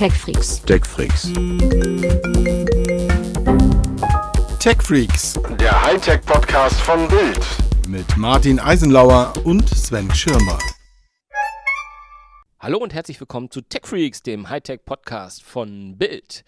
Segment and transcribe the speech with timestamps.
[0.00, 0.62] TechFreaks.
[0.62, 1.30] TechFreaks.
[4.58, 7.46] TechFreaks Der Hightech-Podcast von Bild.
[7.86, 10.56] mit Martin Eisenlauer und Sven Schirmer.
[12.60, 16.46] Hallo und herzlich willkommen zu TechFreaks, dem Hightech-Podcast von Bild.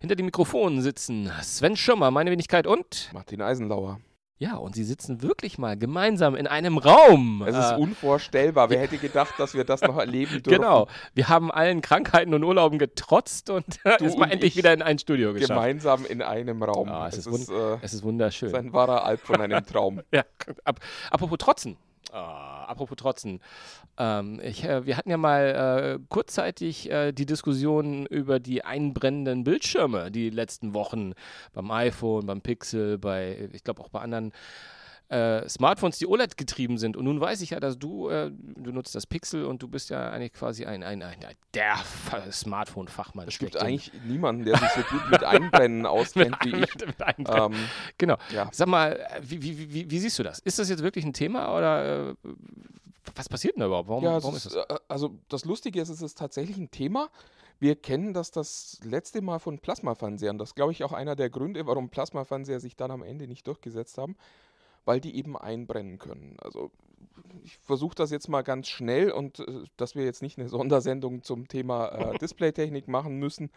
[0.00, 4.00] Hinter dem Mikrofon sitzen Sven Schirmer, meine Wenigkeit und Martin Eisenlauer.
[4.42, 7.44] Ja, und sie sitzen wirklich mal gemeinsam in einem Raum.
[7.46, 8.70] Es ist Äh, unvorstellbar.
[8.70, 10.62] Wer hätte gedacht, dass wir das noch erleben dürfen?
[10.62, 13.66] Genau, wir haben allen Krankheiten und Urlauben getrotzt und
[13.98, 15.50] Du ist mal endlich ich wieder in ein Studio geschafft.
[15.50, 16.88] Gemeinsam in einem Raum.
[16.88, 18.54] Ah, es es ist ist, äh, Es ist wunderschön.
[18.54, 20.00] ein wahrer Alp von einem Traum.
[20.10, 20.24] Ja,
[20.64, 20.80] ap
[21.10, 21.76] apropos Trotzen.
[22.12, 23.40] Ah, apropos Trotzen.
[23.96, 29.44] Ähm, ich, äh, wir hatten ja mal äh, kurzzeitig äh, die Diskussion über die einbrennenden
[29.44, 31.12] Bildschirme die letzten Wochen
[31.52, 34.32] beim iPhone, beim Pixel, bei, ich glaube auch bei anderen
[35.10, 36.96] äh, Smartphones, die OLED getrieben sind.
[36.96, 39.90] Und nun weiß ich ja, dass du, äh, du nutzt das Pixel und du bist
[39.90, 41.18] ja eigentlich quasi ein, ein, ein
[41.52, 43.26] der F- Smartphone-Fachmann.
[43.28, 46.60] Es gibt eigentlich niemanden, der sich so gut mit Einbrennen auskennt wie ich.
[46.60, 46.86] mit,
[47.18, 47.28] mit.
[47.28, 47.52] Ähm,
[47.98, 48.16] Genau.
[48.32, 48.48] ja.
[48.52, 50.38] Sag mal, wie, wie, wie, wie siehst du das?
[50.38, 52.14] Ist das jetzt wirklich ein Thema oder äh,
[53.16, 53.88] was passiert denn da überhaupt?
[53.88, 54.66] Warum, ja, warum ist, ist das?
[54.68, 57.08] äh, also das Lustige ist, es ist tatsächlich ein Thema.
[57.58, 60.38] Wir kennen das das letzte Mal von Plasmafernsehern.
[60.38, 63.46] Das ist, glaube ich, auch einer der Gründe, warum Plasmafernseher sich dann am Ende nicht
[63.46, 64.16] durchgesetzt haben,
[64.90, 66.36] weil die eben einbrennen können.
[66.40, 66.72] Also
[67.44, 71.22] ich versuche das jetzt mal ganz schnell und äh, dass wir jetzt nicht eine Sondersendung
[71.22, 73.52] zum Thema äh, Displaytechnik machen müssen.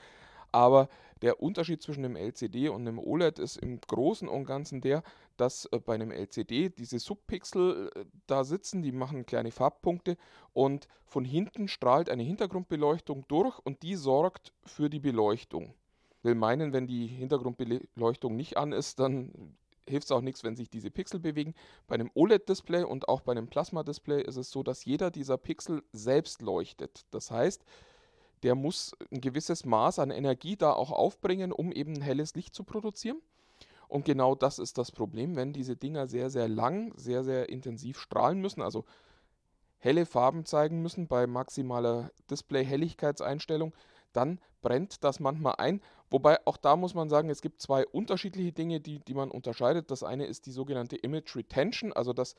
[0.52, 0.90] Aber
[1.24, 5.02] der Unterschied zwischen einem LCD und einem OLED ist im Großen und Ganzen der,
[5.36, 10.18] dass äh, bei einem LCD diese Subpixel äh, da sitzen, die machen kleine Farbpunkte
[10.54, 15.74] und von hinten strahlt eine Hintergrundbeleuchtung durch und die sorgt für die Beleuchtung.
[16.22, 20.70] Will meinen, wenn die Hintergrundbeleuchtung nicht an ist, dann hilft es auch nichts, wenn sich
[20.70, 21.54] diese Pixel bewegen.
[21.88, 25.84] Bei einem OLED-Display und auch bei einem Plasma-Display ist es so, dass jeder dieser Pixel
[25.92, 27.06] selbst leuchtet.
[27.12, 27.64] Das heißt,
[28.44, 32.64] der muss ein gewisses Maß an Energie da auch aufbringen, um eben helles Licht zu
[32.64, 33.22] produzieren.
[33.88, 38.00] Und genau das ist das Problem, wenn diese Dinger sehr, sehr lang, sehr, sehr intensiv
[38.00, 38.86] strahlen müssen, also
[39.78, 43.74] helle Farben zeigen müssen bei maximaler Display-Helligkeitseinstellung,
[44.12, 45.82] dann brennt das manchmal ein.
[46.10, 49.92] Wobei auch da muss man sagen, es gibt zwei unterschiedliche Dinge, die, die man unterscheidet.
[49.92, 52.34] Das eine ist die sogenannte Image Retention, also das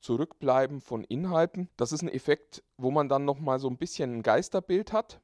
[0.00, 1.68] Zurückbleiben von Inhalten.
[1.76, 5.20] Das ist ein Effekt, wo man dann nochmal so ein bisschen ein Geisterbild hat,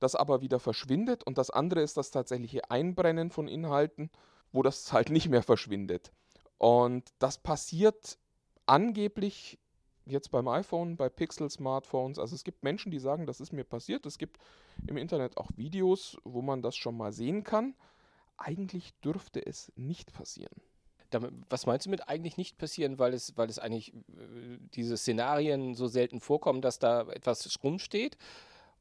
[0.00, 1.24] das aber wieder verschwindet.
[1.24, 4.10] Und das andere ist das tatsächliche Einbrennen von Inhalten,
[4.52, 6.12] wo das halt nicht mehr verschwindet.
[6.58, 8.18] Und das passiert
[8.66, 9.58] angeblich
[10.06, 12.18] jetzt beim iPhone, bei Pixel-Smartphones.
[12.18, 14.06] Also es gibt Menschen, die sagen, das ist mir passiert.
[14.06, 14.38] Es gibt
[14.86, 17.74] im Internet auch Videos, wo man das schon mal sehen kann.
[18.36, 20.60] Eigentlich dürfte es nicht passieren.
[21.10, 24.96] Damit, was meinst du mit eigentlich nicht passieren, weil es, weil es eigentlich äh, diese
[24.96, 28.16] Szenarien so selten vorkommen, dass da etwas rumsteht?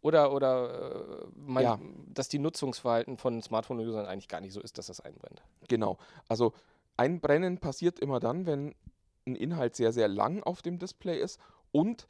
[0.02, 1.80] Oder, oder äh, mein, Ja.
[2.08, 5.44] dass die Nutzungsverhalten von Smartphone-Usern eigentlich gar nicht so ist, dass das einbrennt?
[5.68, 5.98] Genau.
[6.28, 6.54] Also
[6.98, 8.74] ein Brennen passiert immer dann, wenn
[9.26, 11.40] ein Inhalt sehr, sehr lang auf dem Display ist
[11.72, 12.08] und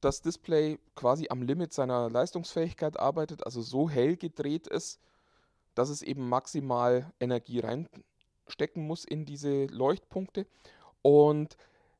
[0.00, 4.98] das Display quasi am Limit seiner Leistungsfähigkeit arbeitet, also so hell gedreht ist,
[5.74, 10.46] dass es eben maximal Energie reinstecken muss in diese Leuchtpunkte.
[11.02, 11.56] Und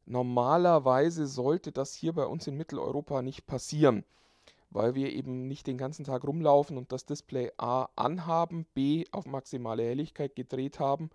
[0.06, 4.04] normalerweise sollte das hier bei uns in Mitteleuropa nicht passieren,
[4.70, 9.26] weil wir eben nicht den ganzen Tag rumlaufen und das Display A anhaben, B auf
[9.26, 11.10] maximale Helligkeit gedreht haben,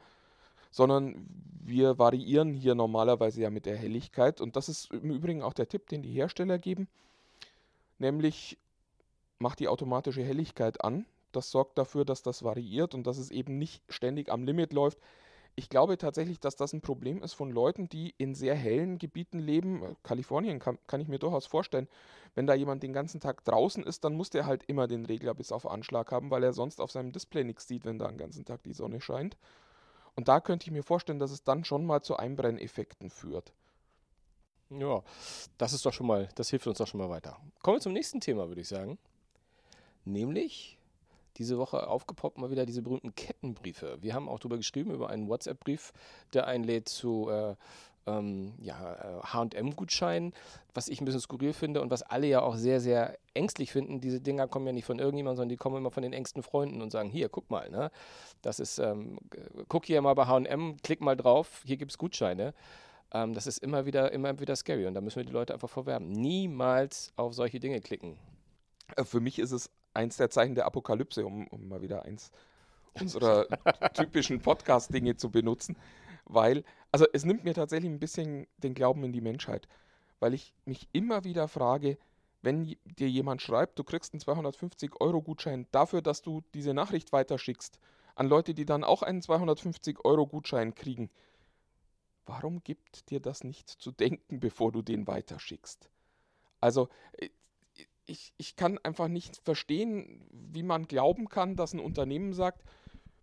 [0.76, 1.26] sondern
[1.64, 4.42] wir variieren hier normalerweise ja mit der Helligkeit.
[4.42, 6.90] Und das ist im Übrigen auch der Tipp, den die Hersteller geben,
[7.98, 8.58] nämlich
[9.40, 11.06] macht die automatische Helligkeit an.
[11.32, 14.98] Das sorgt dafür, dass das variiert und dass es eben nicht ständig am Limit läuft.
[15.56, 19.40] Ich glaube tatsächlich, dass das ein Problem ist von Leuten, die in sehr hellen Gebieten
[19.40, 19.96] leben.
[20.04, 21.88] Kalifornien kann, kann ich mir durchaus vorstellen.
[22.34, 25.34] Wenn da jemand den ganzen Tag draußen ist, dann muss der halt immer den Regler
[25.36, 28.18] bis auf Anschlag haben, weil er sonst auf seinem Display nichts sieht, wenn da den
[28.18, 29.38] ganzen Tag die Sonne scheint.
[30.16, 33.54] Und da könnte ich mir vorstellen, dass es dann schon mal zu Einbrenneffekten führt.
[34.70, 35.04] Ja,
[35.58, 37.38] das ist doch schon mal, das hilft uns doch schon mal weiter.
[37.62, 38.98] Kommen wir zum nächsten Thema, würde ich sagen.
[40.06, 40.78] Nämlich
[41.38, 43.98] diese Woche aufgepoppt mal wieder diese berühmten Kettenbriefe.
[44.02, 45.92] Wir haben auch darüber geschrieben, über einen WhatsApp-Brief,
[46.34, 47.56] der einlädt zu äh,
[48.08, 50.34] ähm, ja, HM-Gutscheinen,
[50.74, 54.02] was ich ein bisschen skurril finde und was alle ja auch sehr, sehr ängstlich finden.
[54.02, 56.82] Diese Dinger kommen ja nicht von irgendjemandem, sondern die kommen immer von den engsten Freunden
[56.82, 57.92] und sagen: Hier, guck mal, ne?
[58.42, 59.18] Das ist, ähm,
[59.68, 62.54] guck hier mal bei HM, klick mal drauf, hier gibt es Gutscheine.
[63.12, 65.70] Ähm, das ist immer wieder, immer wieder scary und da müssen wir die Leute einfach
[65.70, 66.10] vorwerben.
[66.12, 68.18] Niemals auf solche Dinge klicken.
[68.96, 72.32] Äh, Für mich ist es eins der Zeichen der Apokalypse, um, um mal wieder eins
[73.00, 73.48] unserer
[73.94, 75.76] typischen Podcast-Dinge zu benutzen,
[76.26, 79.68] weil, also es nimmt mir tatsächlich ein bisschen den Glauben in die Menschheit,
[80.20, 81.98] weil ich mich immer wieder frage,
[82.42, 87.80] wenn dir jemand schreibt, du kriegst einen 250-Euro-Gutschein dafür, dass du diese Nachricht weiterschickst
[88.14, 91.10] an Leute, die dann auch einen 250-Euro-Gutschein kriegen,
[92.26, 95.90] warum gibt dir das nicht zu denken, bevor du den weiterschickst?
[96.62, 97.30] Also, äh,
[98.08, 102.64] ich, ich kann einfach nicht verstehen, wie man glauben kann, dass ein Unternehmen sagt,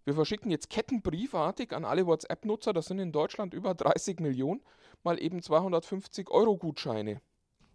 [0.05, 4.63] wir verschicken jetzt kettenbriefartig an alle WhatsApp-Nutzer, das sind in Deutschland über 30 Millionen,
[5.03, 7.21] mal eben 250 Euro Gutscheine.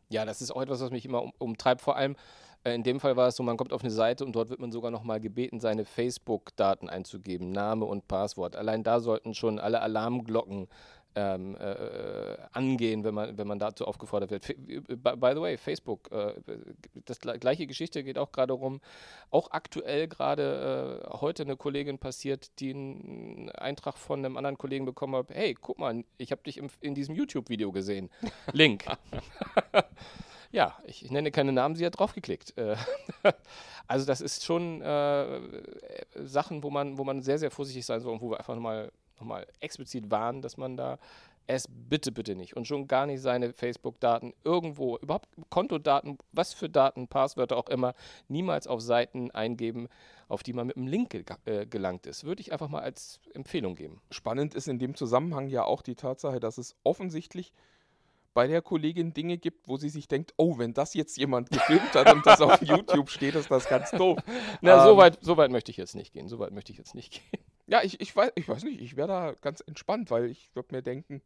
[0.09, 1.81] Ja, das ist auch etwas, was mich immer um, umtreibt.
[1.81, 2.15] Vor allem
[2.63, 4.59] äh, in dem Fall war es so, man kommt auf eine Seite und dort wird
[4.59, 8.55] man sogar nochmal gebeten, seine Facebook-Daten einzugeben, Name und Passwort.
[8.55, 10.67] Allein da sollten schon alle Alarmglocken
[11.17, 14.47] ähm, äh, angehen, wenn man, wenn man dazu aufgefordert wird.
[14.87, 16.35] By, by the way, Facebook, äh,
[17.05, 18.81] das gleiche Geschichte geht auch gerade rum.
[19.31, 24.85] Auch aktuell gerade äh, heute eine Kollegin passiert, die einen Eintrag von einem anderen Kollegen
[24.85, 28.11] bekommen hat, hey, guck mal, ich habe dich im, in diesem YouTube-Video gesehen.
[28.53, 28.85] Link.
[30.51, 32.55] ja, ich nenne keine Namen, sie hat draufgeklickt.
[32.59, 32.75] Äh,
[33.87, 35.41] also das ist schon äh,
[36.15, 38.91] Sachen, wo man, wo man sehr, sehr vorsichtig sein soll und wo wir einfach mal
[39.19, 40.99] nochmal explizit warnen, dass man da
[41.47, 46.69] es bitte, bitte nicht und schon gar nicht seine Facebook-Daten irgendwo, überhaupt Kontodaten, was für
[46.69, 47.95] Daten, Passwörter auch immer,
[48.27, 49.87] niemals auf Seiten eingeben,
[50.27, 52.25] auf die man mit einem Link ge äh, gelangt ist.
[52.25, 54.01] Würde ich einfach mal als Empfehlung geben.
[54.11, 57.53] Spannend ist in dem Zusammenhang ja auch die Tatsache, dass es offensichtlich
[58.33, 61.95] bei der Kollegin Dinge gibt, wo sie sich denkt, oh, wenn das jetzt jemand gefilmt
[61.95, 64.19] hat und das auf YouTube steht, ist das ganz doof.
[64.61, 66.27] Na, ähm, so, weit, so weit möchte ich jetzt nicht gehen.
[66.27, 67.43] So weit möchte ich jetzt nicht gehen.
[67.67, 70.73] Ja, ich, ich, weiß, ich weiß nicht, ich wäre da ganz entspannt, weil ich würde
[70.75, 71.21] mir denken,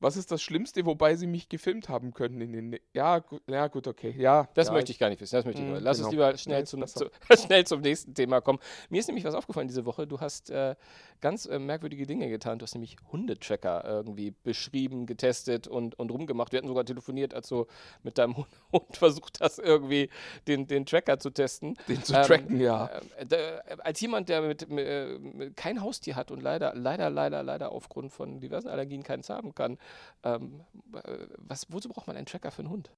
[0.00, 2.40] was ist das Schlimmste, wobei sie mich gefilmt haben können?
[2.40, 4.14] In den, ja, gut, ja, gut, okay.
[4.16, 5.36] Ja, das ja, möchte ich gar nicht wissen.
[5.36, 5.80] Das möchte ich Mm, nur.
[5.80, 6.08] Lass genau.
[6.08, 8.58] uns lieber schnell zum, zu, schnell zum nächsten Thema kommen.
[8.88, 10.06] Mir ist nämlich was aufgefallen diese Woche.
[10.06, 10.74] Du hast äh,
[11.20, 12.58] ganz äh, merkwürdige Dinge getan.
[12.58, 16.52] Du hast nämlich Hundetracker irgendwie beschrieben, getestet und, und rumgemacht.
[16.52, 17.66] Wir hatten sogar telefoniert, als du
[18.02, 20.08] mit deinem Hund, Hund versucht hast, irgendwie
[20.48, 21.76] den, den Tracker zu testen.
[21.88, 22.86] Den zu Ähm, tracken, ja.
[23.18, 23.36] Äh, da,
[23.78, 27.72] als jemand, der mit, mit, äh, mit kein Haustier hat und leider, leider, leider, leider
[27.72, 29.78] aufgrund von diversen Allergien keins haben kann,
[30.22, 32.90] ähm, äh, was, wozu braucht man einen Tracker für einen Hund?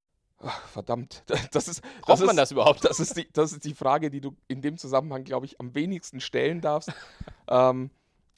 [0.43, 1.25] Ach, verdammt.
[1.53, 2.85] Das ist, Braucht das man ist, das überhaupt?
[2.89, 5.75] Das ist, die, das ist die Frage, die du in dem Zusammenhang, glaube ich, am
[5.75, 6.93] wenigsten stellen darfst.
[7.49, 7.91] ähm,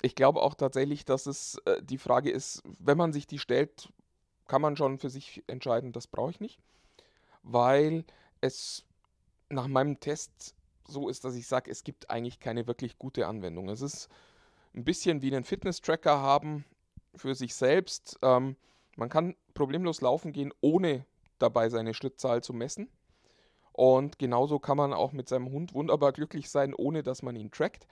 [0.02, 3.88] ich glaube auch tatsächlich, dass es äh, die Frage ist, wenn man sich die stellt,
[4.46, 6.58] kann man schon für sich entscheiden, das brauche ich nicht.
[7.42, 8.04] Weil
[8.40, 8.84] es
[9.48, 10.54] nach meinem Test
[10.86, 13.70] so ist, dass ich sage, es gibt eigentlich keine wirklich gute Anwendung.
[13.70, 14.08] Es ist
[14.74, 16.64] ein bisschen wie einen Fitness-Tracker haben
[17.16, 18.18] für sich selbst.
[18.22, 18.56] Ähm,
[18.96, 21.04] man kann problemlos laufen gehen, ohne
[21.38, 22.88] dabei seine Schrittzahl zu messen.
[23.72, 27.50] Und genauso kann man auch mit seinem Hund wunderbar glücklich sein, ohne dass man ihn
[27.50, 27.88] trackt.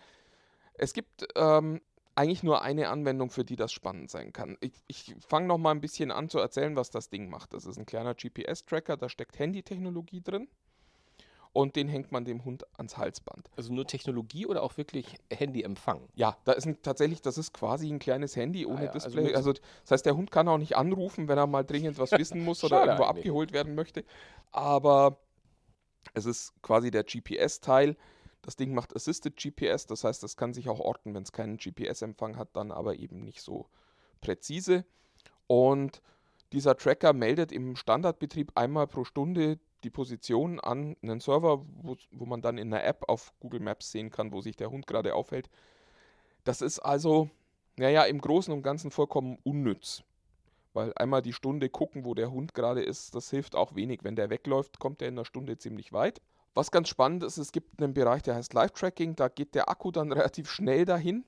[0.74, 1.80] Es gibt ähm,
[2.14, 4.56] eigentlich nur eine Anwendung, für die das spannend sein kann.
[4.60, 7.52] Ich, ich fange noch mal ein bisschen an zu erzählen, was das Ding macht.
[7.52, 10.48] Das ist ein kleiner GPS-Tracker, da steckt Handytechnologie drin
[11.52, 13.50] und den hängt man dem Hund ans Halsband.
[13.56, 16.08] Also nur Technologie oder auch wirklich Handyempfang?
[16.14, 19.06] Ja, da ist ein, tatsächlich, das ist quasi ein kleines Handy ohne Ah ja, also
[19.08, 19.24] Display.
[19.24, 22.12] mit- Also, das heißt, der Hund kann auch nicht anrufen, wenn er mal dringend was
[22.18, 23.18] wissen muss oder irgendwo eigentlich.
[23.24, 24.04] abgeholt werden möchte.
[24.50, 25.18] Aber
[26.14, 27.96] es ist quasi der GPS-Teil.
[28.42, 31.58] Das Ding macht Assisted GPS, das heißt, das kann sich auch orten, wenn es keinen
[31.58, 33.66] GPS-Empfang hat, dann aber eben nicht so
[34.20, 34.84] präzise.
[35.46, 36.02] Und
[36.52, 42.26] dieser Tracker meldet im Standardbetrieb einmal pro Stunde die Position an einen Server, wo, wo
[42.26, 45.14] man dann in einer App auf Google Maps sehen kann, wo sich der Hund gerade
[45.14, 45.50] aufhält.
[46.44, 47.30] Das ist also,
[47.76, 50.02] naja, im Großen und Ganzen vollkommen unnütz.
[50.74, 54.00] Weil einmal die Stunde gucken, wo der Hund gerade ist, das hilft auch wenig.
[54.04, 56.22] Wenn der wegläuft, kommt er in einer Stunde ziemlich weit.
[56.54, 59.90] Was ganz spannend ist, es gibt einen Bereich, der heißt Live-Tracking, da geht der Akku
[59.90, 61.24] dann relativ schnell dahin.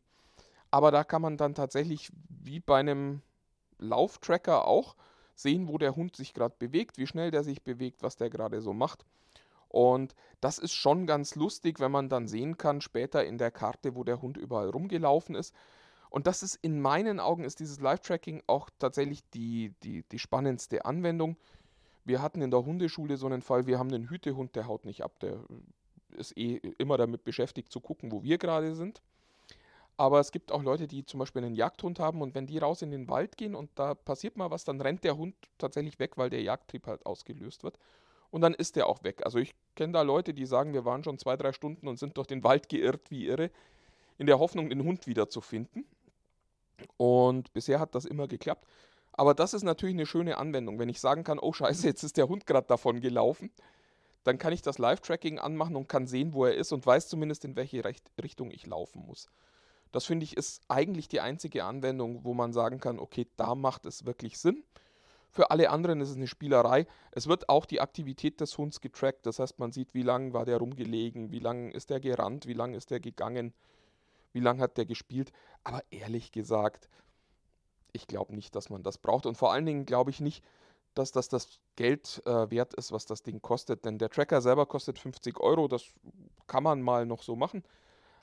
[0.70, 3.22] Aber da kann man dann tatsächlich wie bei einem
[3.78, 4.96] Lauftracker auch
[5.34, 8.60] sehen, wo der Hund sich gerade bewegt, wie schnell der sich bewegt, was der gerade
[8.60, 9.04] so macht.
[9.68, 13.96] Und das ist schon ganz lustig, wenn man dann sehen kann, später in der Karte,
[13.96, 15.52] wo der Hund überall rumgelaufen ist.
[16.10, 20.84] Und das ist in meinen Augen ist dieses Live-Tracking auch tatsächlich die, die, die spannendste
[20.84, 21.36] Anwendung.
[22.04, 25.02] Wir hatten in der Hundeschule so einen Fall, wir haben einen Hütehund, der haut nicht
[25.02, 25.40] ab, der
[26.16, 29.02] ist eh immer damit beschäftigt zu gucken, wo wir gerade sind.
[29.96, 32.82] Aber es gibt auch Leute, die zum Beispiel einen Jagdhund haben und wenn die raus
[32.82, 36.16] in den Wald gehen und da passiert mal was, dann rennt der Hund tatsächlich weg,
[36.16, 37.78] weil der Jagdtrieb halt ausgelöst wird.
[38.30, 39.24] Und dann ist der auch weg.
[39.24, 42.16] Also ich kenne da Leute, die sagen, wir waren schon zwei, drei Stunden und sind
[42.16, 43.50] durch den Wald geirrt wie irre,
[44.18, 45.86] in der Hoffnung, den Hund wiederzufinden.
[46.96, 48.66] Und bisher hat das immer geklappt.
[49.12, 50.80] Aber das ist natürlich eine schöne Anwendung.
[50.80, 53.52] Wenn ich sagen kann, oh scheiße, jetzt ist der Hund gerade davon gelaufen,
[54.24, 57.44] dann kann ich das Live-Tracking anmachen und kann sehen, wo er ist und weiß zumindest,
[57.44, 57.84] in welche
[58.20, 59.28] Richtung ich laufen muss.
[59.94, 63.86] Das finde ich ist eigentlich die einzige Anwendung, wo man sagen kann, okay, da macht
[63.86, 64.64] es wirklich Sinn.
[65.30, 66.88] Für alle anderen ist es eine Spielerei.
[67.12, 69.24] Es wird auch die Aktivität des Hunds getrackt.
[69.24, 72.54] Das heißt, man sieht, wie lange war der rumgelegen, wie lange ist der gerannt, wie
[72.54, 73.54] lange ist der gegangen,
[74.32, 75.30] wie lange hat der gespielt.
[75.62, 76.88] Aber ehrlich gesagt,
[77.92, 79.26] ich glaube nicht, dass man das braucht.
[79.26, 80.42] Und vor allen Dingen glaube ich nicht,
[80.94, 83.84] dass das das Geld äh, wert ist, was das Ding kostet.
[83.84, 85.68] Denn der Tracker selber kostet 50 Euro.
[85.68, 85.84] Das
[86.48, 87.62] kann man mal noch so machen.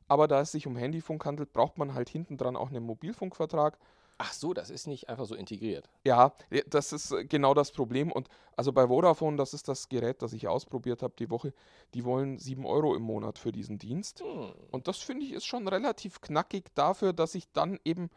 [0.08, 3.77] Aber da es sich um Handyfunk handelt, braucht man halt hinten dran auch einen Mobilfunkvertrag.
[4.24, 5.89] Ach so, das ist nicht einfach so integriert.
[6.03, 6.34] Ja,
[6.67, 8.12] das ist äh, genau das Problem.
[8.12, 11.53] Und also bei Vodafone, das ist das Gerät, das ich ausprobiert habe die Woche,
[11.96, 14.22] die wollen 7 Euro im Monat für diesen Dienst.
[14.22, 14.53] Hm.
[14.70, 18.12] Und das finde ich ist schon relativ knackig dafür, dass ich dann eben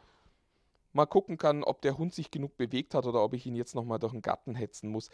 [0.93, 3.75] mal gucken kann, ob der Hund sich genug bewegt hat oder ob ich ihn jetzt
[3.75, 5.09] nochmal durch den Garten hetzen muss.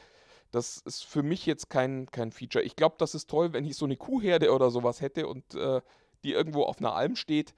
[0.51, 2.65] Das ist für mich jetzt kein, kein Feature.
[2.65, 5.81] Ich glaube, das ist toll, wenn ich so eine Kuhherde oder sowas hätte und äh,
[6.25, 7.55] die irgendwo auf einer Alm steht.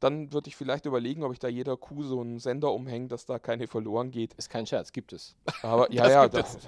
[0.00, 3.26] Dann würde ich vielleicht überlegen, ob ich da jeder Kuh so einen Sender umhänge, dass
[3.26, 4.34] da keine verloren geht.
[4.34, 5.34] Ist kein Scherz, gibt es.
[5.62, 6.58] Aber ja, ja, das,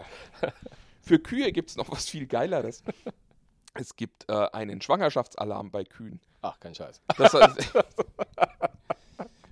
[1.02, 2.82] für Kühe gibt es noch was viel Geileres.
[3.74, 6.20] Es gibt äh, einen Schwangerschaftsalarm bei Kühen.
[6.42, 7.00] Ach, kein Scheiß.
[7.18, 7.72] Das heißt,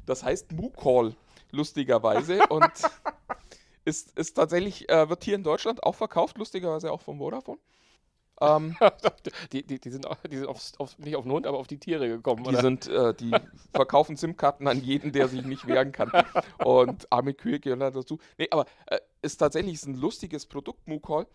[0.07, 1.15] das heißt Moo-Call,
[1.51, 2.47] lustigerweise.
[2.47, 2.71] Und
[3.85, 7.59] ist, ist tatsächlich, äh, wird hier in Deutschland auch verkauft, lustigerweise auch vom Vodafone.
[8.41, 8.77] Ähm,
[9.53, 11.79] Die, die, die sind, die sind aufs, auf, nicht auf den Hund, aber auf die
[11.79, 12.45] Tiere gekommen.
[12.45, 12.61] die, oder?
[12.61, 13.33] sind, äh, die
[13.73, 16.11] verkaufen SIM-Karten an jeden, der sich nicht wehren kann.
[16.59, 18.19] Und arme Kühe gehören da dazu.
[18.39, 21.27] Nee, aber äh, ist tatsächlich ist ein lustiges Produkt, Moo-Call,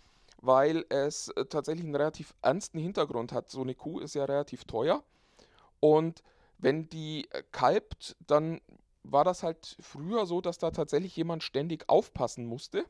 [0.41, 3.49] weil es äh, tatsächlich einen relativ ernsten Hintergrund hat.
[3.49, 5.03] So eine Kuh ist ja relativ teuer.
[5.79, 6.23] Und
[6.57, 8.61] wenn die äh, kalbt, dann
[9.03, 12.85] war das halt früher so, dass da tatsächlich jemand ständig aufpassen musste.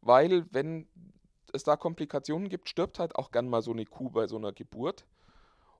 [0.00, 0.86] Weil, wenn
[1.56, 4.52] es da Komplikationen gibt, stirbt halt auch gern mal so eine Kuh bei so einer
[4.52, 5.04] Geburt.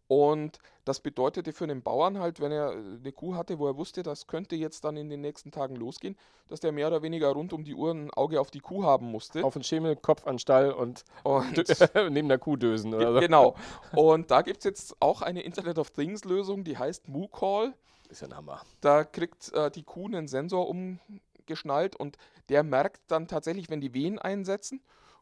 [0.09, 4.05] Und das bedeutete für den Bauern halt, wenn er eine Kuh hatte, wo er wusste,
[4.05, 6.17] das könnte jetzt dann in den nächsten Tagen losgehen,
[6.49, 9.07] dass der mehr oder weniger rund um die Uhr ein Auge auf die Kuh haben
[9.11, 9.45] musste.
[9.45, 11.57] auf den Schemel, Kopf an Stall und Und
[12.11, 13.21] neben der Kuh dösen oder so.
[13.21, 13.57] genau.
[13.97, 17.75] Und da gibt es jetzt auch eine Internet of Things Lösung, die heißt MooCall.
[18.09, 18.61] Ist ja ein Hammer.
[18.81, 22.17] Da kriegt äh, die Kuh einen Sensor umgeschnallt und
[22.49, 24.81] der merkt dann tatsächlich, wenn die Wehen einsetzen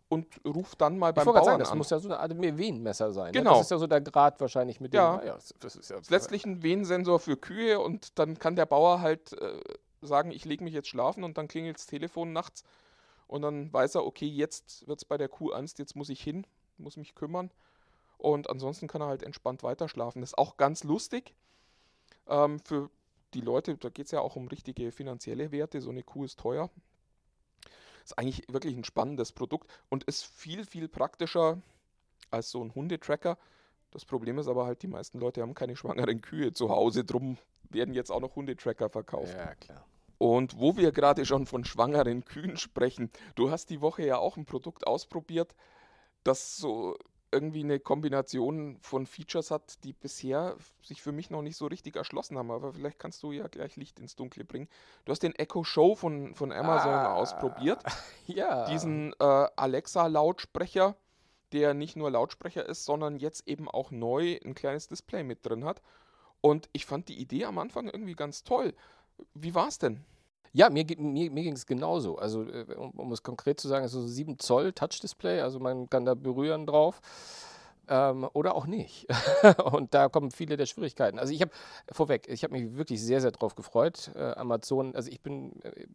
[0.09, 1.79] und ruft dann mal Ich beim wollte gerade Bauern sagen, das an.
[1.79, 3.27] muss ja so eine Art Venenmesser sein.
[3.27, 3.39] Ne?
[3.39, 3.53] Genau.
[3.53, 4.99] Das ist ja so der Grad wahrscheinlich mit dem.
[4.99, 5.19] Ja.
[5.19, 9.01] das, das ist ja ist letztlich ein Wehensensor für Kühe und dann kann der Bauer
[9.01, 9.61] halt äh,
[10.03, 12.65] sagen, ich lege mich jetzt schlafen und dann klingelt das Telefon nachts
[13.27, 16.23] und dann weiß er, okay, jetzt wird es bei der Kuh ernst, jetzt muss ich
[16.23, 16.47] hin,
[16.77, 17.51] muss mich kümmern
[18.19, 20.21] und ansonsten kann er halt entspannt weiter schlafen.
[20.21, 21.35] Das ist auch ganz lustig
[22.29, 22.91] ähm, für
[23.33, 26.39] die Leute, da geht es ja auch um richtige finanzielle Werte, so eine Kuh ist
[26.39, 26.71] teuer.
[28.05, 31.59] Ist eigentlich wirklich ein spannendes Produkt und ist viel, viel praktischer
[32.31, 33.39] als so ein Hundetracker.
[33.91, 37.39] Das Problem ist aber halt, die meisten Leute haben keine schwangeren Kühe zu Hause, drum
[37.71, 39.35] werden jetzt auch noch Hundetracker verkauft.
[39.35, 39.85] Ja, klar.
[40.19, 44.37] Und wo wir gerade schon von schwangeren Kühen sprechen, du hast die Woche ja auch
[44.37, 45.55] ein Produkt ausprobiert,
[46.25, 46.97] das so
[47.35, 51.97] irgendwie eine Kombination von Features hat, die bisher sich für mich noch nicht so richtig
[51.97, 52.51] erschlossen haben.
[52.51, 54.69] Aber vielleicht kannst du ja gleich Licht ins Dunkle bringen.
[55.05, 57.15] Du hast den Echo Show von, von Amazon Ah.
[57.15, 57.83] ausprobiert.
[58.27, 58.65] Ja.
[58.71, 60.97] Diesen äh, Alexa-Lautsprecher,
[61.53, 65.65] der nicht nur Lautsprecher ist, sondern jetzt eben auch neu ein kleines Display mit drin
[65.65, 65.83] hat.
[66.41, 68.75] Und ich fand die Idee am Anfang irgendwie ganz toll.
[69.35, 70.05] Wie war es denn?
[70.57, 72.17] Ja, mir, mir, mir ging es genauso.
[72.17, 75.59] Also, äh, um, um es konkret zu sagen, es ist so 7 Zoll Touch-Display, also
[75.59, 77.01] man kann da berühren drauf.
[77.89, 79.07] Ähm, oder auch nicht.
[79.73, 81.19] Und da kommen viele der Schwierigkeiten.
[81.19, 81.51] Also ich habe,
[81.93, 84.11] vorweg, ich habe mich wirklich sehr, sehr drauf gefreut.
[84.15, 85.87] Äh, Amazon, also ich bin, äh,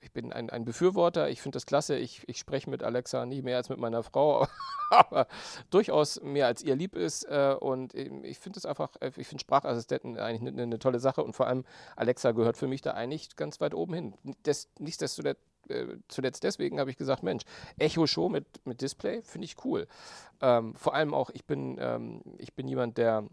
[0.00, 1.96] ich bin ein, ein Befürworter, ich finde das klasse.
[1.96, 4.46] Ich, ich spreche mit Alexa nicht mehr als mit meiner Frau,
[4.90, 5.26] aber
[5.70, 7.24] durchaus mehr als ihr lieb ist.
[7.24, 10.98] Äh, und ähm, ich finde es einfach, äh, ich finde Sprachassistenten eigentlich eine ne tolle
[10.98, 11.64] Sache und vor allem
[11.96, 14.14] Alexa gehört für mich da eigentlich ganz weit oben hin.
[14.44, 15.38] Des, nichtsdestotrotz
[15.68, 17.44] äh, zuletzt deswegen habe ich gesagt, Mensch,
[17.78, 19.86] Echo Show mit, mit Display finde ich cool.
[20.40, 23.24] Ähm, vor allem auch, ich bin, ähm, ich bin jemand, der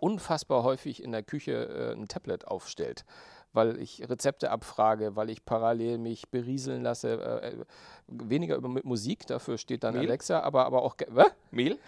[0.00, 3.04] unfassbar häufig in der Küche äh, ein Tablet aufstellt,
[3.52, 7.20] weil ich Rezepte abfrage, weil ich parallel mich berieseln lasse.
[7.42, 7.64] Äh, äh,
[8.06, 10.06] weniger über mit Musik, dafür steht dann Mehl?
[10.06, 10.96] Alexa, aber, aber auch.
[11.08, 11.32] Was?
[11.50, 11.78] Mehl?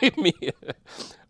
[0.00, 0.52] mit mir.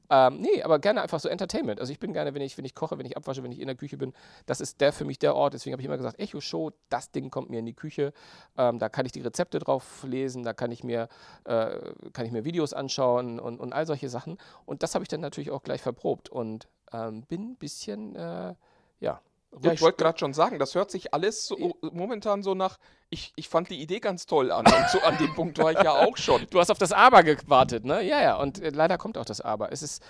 [0.08, 1.80] Ähm, nee, aber gerne einfach so Entertainment.
[1.80, 3.66] Also ich bin gerne, wenn ich, wenn ich koche, wenn ich abwasche, wenn ich in
[3.66, 4.12] der Küche bin,
[4.46, 5.54] das ist der für mich der Ort.
[5.54, 8.12] Deswegen habe ich immer gesagt, Echo Show, das Ding kommt mir in die Küche.
[8.56, 11.08] Ähm, da kann ich die Rezepte drauf lesen, da kann ich mir,
[11.44, 11.78] äh,
[12.12, 14.38] kann ich mir Videos anschauen und, und all solche Sachen.
[14.64, 18.54] Und das habe ich dann natürlich auch gleich verprobt und ähm, bin ein bisschen, äh,
[19.00, 19.20] ja.
[19.62, 22.78] Ja, ich wollte gerade schon sagen, das hört sich alles so, momentan so nach,
[23.10, 24.66] ich, ich fand die Idee ganz toll an.
[24.66, 26.46] Und so an dem Punkt war ich ja auch schon.
[26.50, 28.02] Du hast auf das Aber gewartet, ne?
[28.02, 28.36] Ja, ja.
[28.36, 29.72] Und äh, leider kommt auch das Aber.
[29.72, 30.02] Es ist,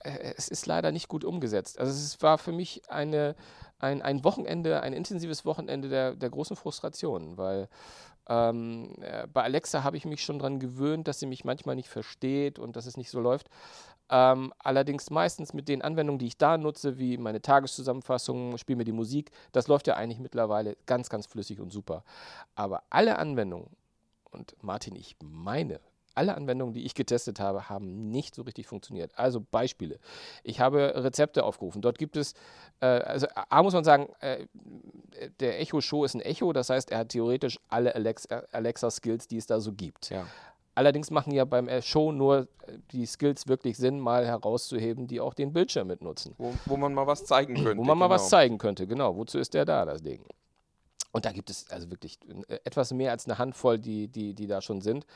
[0.00, 1.78] äh, es ist leider nicht gut umgesetzt.
[1.78, 3.34] Also es war für mich eine,
[3.78, 7.68] ein, ein Wochenende, ein intensives Wochenende der, der großen Frustration, weil
[8.28, 11.88] ähm, äh, bei Alexa habe ich mich schon daran gewöhnt, dass sie mich manchmal nicht
[11.88, 13.48] versteht und dass es nicht so läuft.
[14.10, 18.84] Ähm, allerdings meistens mit den Anwendungen, die ich da nutze, wie meine Tageszusammenfassung, spiele mir
[18.84, 22.04] die Musik, das läuft ja eigentlich mittlerweile ganz, ganz flüssig und super.
[22.54, 23.68] Aber alle Anwendungen,
[24.30, 25.80] und Martin, ich meine,
[26.14, 29.18] alle Anwendungen, die ich getestet habe, haben nicht so richtig funktioniert.
[29.18, 29.98] Also Beispiele.
[30.42, 31.82] Ich habe Rezepte aufgerufen.
[31.82, 32.34] Dort gibt es,
[32.80, 34.46] äh, also A muss man sagen, äh,
[35.40, 39.46] der Echo Show ist ein Echo, das heißt, er hat theoretisch alle Alexa-Skills, die es
[39.46, 40.10] da so gibt.
[40.10, 40.26] Ja.
[40.74, 45.34] Allerdings machen ja beim Show nur äh, die Skills wirklich Sinn, mal herauszuheben, die auch
[45.34, 46.34] den Bildschirm mitnutzen.
[46.38, 47.76] Wo, wo man mal was zeigen könnte.
[47.76, 48.08] Wo man genau.
[48.08, 49.16] mal was zeigen könnte, genau.
[49.16, 50.24] Wozu ist der da, das Ding?
[51.12, 54.46] Und da gibt es also wirklich äh, etwas mehr als eine Handvoll, die, die, die
[54.46, 55.06] da schon sind.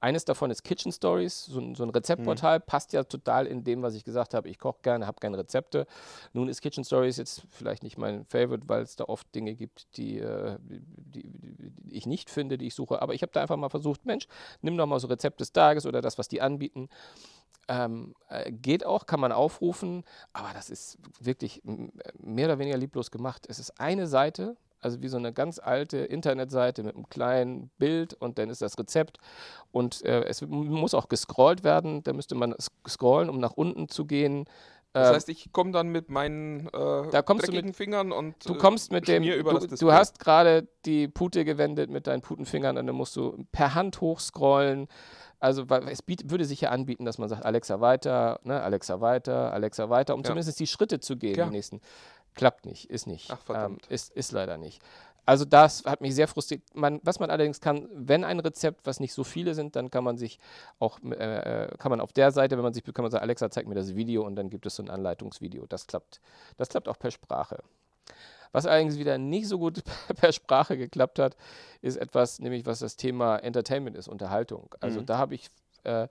[0.00, 2.62] Eines davon ist Kitchen Stories, so ein, so ein Rezeptportal, mhm.
[2.66, 4.50] passt ja total in dem, was ich gesagt habe.
[4.50, 5.86] Ich koche gerne, habe gerne Rezepte.
[6.34, 9.96] Nun ist Kitchen Stories jetzt vielleicht nicht mein Favorite, weil es da oft Dinge gibt,
[9.96, 13.00] die, äh, die, die, ich nicht finde, die ich suche.
[13.00, 14.28] Aber ich habe da einfach mal versucht, Mensch,
[14.60, 16.90] nimm doch mal so Rezept des Tages oder das, was die anbieten.
[17.68, 23.10] Ähm, äh, geht auch, kann man aufrufen, aber das ist wirklich mehr oder weniger lieblos
[23.10, 23.46] gemacht.
[23.48, 28.14] Es ist eine Seite, also wie so eine ganz alte Internetseite mit einem kleinen Bild
[28.14, 29.18] und dann ist das Rezept
[29.72, 32.54] und äh, es muss auch gescrollt werden, da müsste man
[32.88, 34.46] scrollen, um nach unten zu gehen.
[34.96, 38.12] Das ähm, heißt, ich komme dann mit meinen äh, da kommst dreckigen du mit, Fingern
[38.12, 42.78] und du kommst mit dem du, du, hast gerade die Pute gewendet mit deinen Putenfingern
[42.78, 44.88] und dann musst du per Hand hochscrollen.
[45.38, 49.52] Also es biet, würde sich ja anbieten, dass man sagt, Alexa weiter, ne, Alexa weiter,
[49.52, 50.28] Alexa weiter, um ja.
[50.28, 51.44] zumindest die Schritte zu gehen, ja.
[51.44, 51.82] die nächsten.
[52.36, 53.30] Klappt nicht, ist nicht.
[53.30, 53.86] Ach, verdammt.
[53.86, 54.80] Ähm, ist, ist leider nicht.
[55.24, 56.62] Also das hat mich sehr frustriert.
[56.72, 60.04] Man, was man allerdings kann, wenn ein Rezept, was nicht so viele sind, dann kann
[60.04, 60.38] man sich
[60.78, 63.50] auch, äh, äh, kann man auf der Seite, wenn man sich, kann man sagen, Alexa,
[63.50, 65.66] zeig mir das Video und dann gibt es so ein Anleitungsvideo.
[65.66, 66.20] Das klappt.
[66.58, 67.58] Das klappt auch per Sprache.
[68.52, 69.82] Was allerdings wieder nicht so gut
[70.16, 71.36] per Sprache geklappt hat,
[71.82, 74.74] ist etwas, nämlich was das Thema Entertainment ist, Unterhaltung.
[74.80, 75.06] Also mhm.
[75.06, 75.48] da habe ich,
[75.82, 76.06] äh,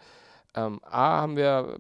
[0.56, 1.80] ähm, A, haben wir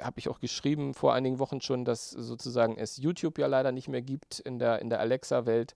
[0.00, 3.88] habe ich auch geschrieben vor einigen Wochen schon, dass sozusagen es YouTube ja leider nicht
[3.88, 5.74] mehr gibt in der, in der Alexa-Welt.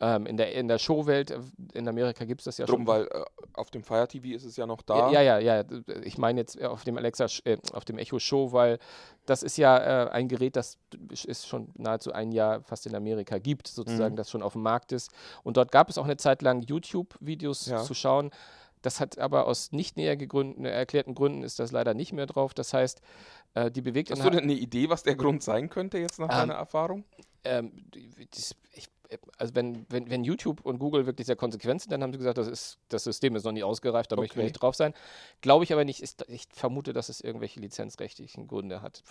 [0.00, 1.40] Ähm, in, der, in der Showwelt, äh,
[1.74, 2.86] in Amerika gibt es das ja Drum, schon.
[2.86, 5.10] weil äh, auf dem Fire TV ist es ja noch da.
[5.10, 5.62] Ja, ja, ja.
[6.02, 8.78] Ich meine jetzt äh, auf dem Alexa, äh, auf dem Echo Show, weil
[9.26, 10.78] das ist ja äh, ein Gerät, das
[11.10, 14.16] ist schon nahezu ein Jahr fast in Amerika gibt, sozusagen, mhm.
[14.16, 15.10] das schon auf dem Markt ist.
[15.42, 17.82] Und dort gab es auch eine Zeit lang YouTube-Videos ja.
[17.82, 18.30] zu schauen.
[18.84, 22.52] Das hat aber aus nicht näher gegründeten, erklärten Gründen ist das leider nicht mehr drauf.
[22.52, 23.00] Das heißt,
[23.54, 24.10] äh, die bewegt.
[24.10, 27.04] Hast du denn eine Idee, was der Grund sein könnte jetzt nach ähm, deiner Erfahrung?
[27.44, 27.72] Ähm,
[28.30, 28.88] das, ich,
[29.38, 32.38] also wenn, wenn, wenn YouTube und Google wirklich sehr konsequent sind, dann haben sie gesagt,
[32.38, 34.22] das, ist, das System ist noch nicht ausgereift, da okay.
[34.22, 34.94] möchten wir nicht drauf sein.
[35.40, 36.00] Glaube ich aber nicht.
[36.00, 39.02] Ist, ich vermute, dass es irgendwelche lizenzrechtlichen Gründe hat.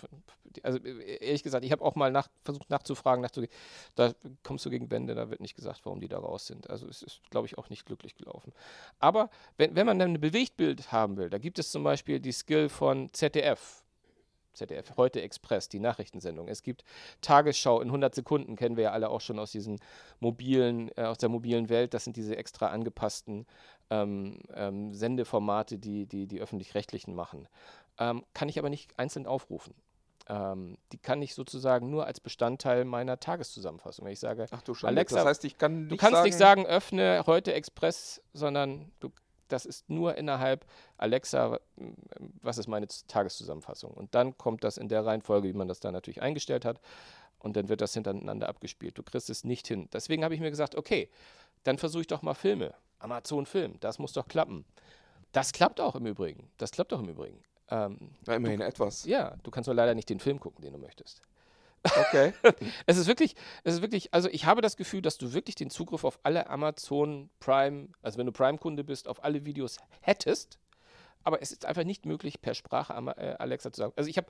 [0.62, 3.52] Also ehrlich gesagt, ich habe auch mal nach, versucht nachzufragen, nachzugehen.
[3.94, 4.12] Da
[4.42, 6.70] kommst du gegen Wände, da wird nicht gesagt, warum die da raus sind.
[6.70, 8.52] Also es ist, glaube ich, auch nicht glücklich gelaufen.
[8.98, 12.32] Aber wenn, wenn man dann ein Bewegtbild haben will, da gibt es zum Beispiel die
[12.32, 13.83] Skill von ZDF.
[14.54, 16.48] ZDF Heute Express, die Nachrichtensendung.
[16.48, 16.84] Es gibt
[17.20, 19.78] Tagesschau in 100 Sekunden, kennen wir ja alle auch schon aus diesen
[20.20, 21.94] mobilen, äh, aus der mobilen Welt.
[21.94, 23.46] Das sind diese extra angepassten
[23.90, 27.48] ähm, ähm, Sendeformate, die die, die öffentlich-rechtlichen machen.
[27.98, 29.74] Ähm, kann ich aber nicht einzeln aufrufen.
[30.26, 34.06] Ähm, die kann ich sozusagen nur als Bestandteil meiner Tageszusammenfassung.
[34.06, 36.66] Wenn ich sage, Ach du Alexa, das heißt, ich kann du kannst sagen, nicht sagen,
[36.66, 39.10] öffne heute Express, sondern du
[39.48, 40.64] das ist nur innerhalb
[40.96, 41.58] Alexa,
[42.42, 43.92] was ist meine Tageszusammenfassung.
[43.92, 46.80] Und dann kommt das in der Reihenfolge, wie man das da natürlich eingestellt hat.
[47.38, 48.96] Und dann wird das hintereinander abgespielt.
[48.96, 49.88] Du kriegst es nicht hin.
[49.92, 51.10] Deswegen habe ich mir gesagt, okay,
[51.62, 52.74] dann versuche ich doch mal Filme.
[52.98, 54.64] Amazon Film, das muss doch klappen.
[55.32, 56.48] Das klappt auch im Übrigen.
[56.56, 57.42] Das klappt auch im Übrigen.
[57.70, 59.04] Ähm, Na, immerhin du, etwas.
[59.04, 61.20] Ja, du kannst nur leider nicht den Film gucken, den du möchtest.
[61.84, 62.32] Okay.
[62.86, 65.70] es ist wirklich, es ist wirklich, also ich habe das Gefühl, dass du wirklich den
[65.70, 70.58] Zugriff auf alle Amazon Prime, also wenn du Prime-Kunde bist, auf alle Videos hättest.
[71.22, 73.92] Aber es ist einfach nicht möglich, per Sprache äh, Alexa zu sagen.
[73.96, 74.26] Also ich habe,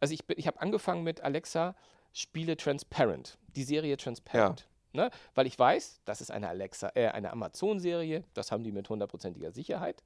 [0.00, 1.74] also ich, ich habe angefangen mit Alexa,
[2.12, 4.66] spiele Transparent, die Serie Transparent.
[4.92, 5.04] Ja.
[5.04, 5.10] Ne?
[5.34, 9.50] Weil ich weiß, das ist eine Alexa, äh, eine Amazon-Serie, das haben die mit hundertprozentiger
[9.52, 10.02] Sicherheit.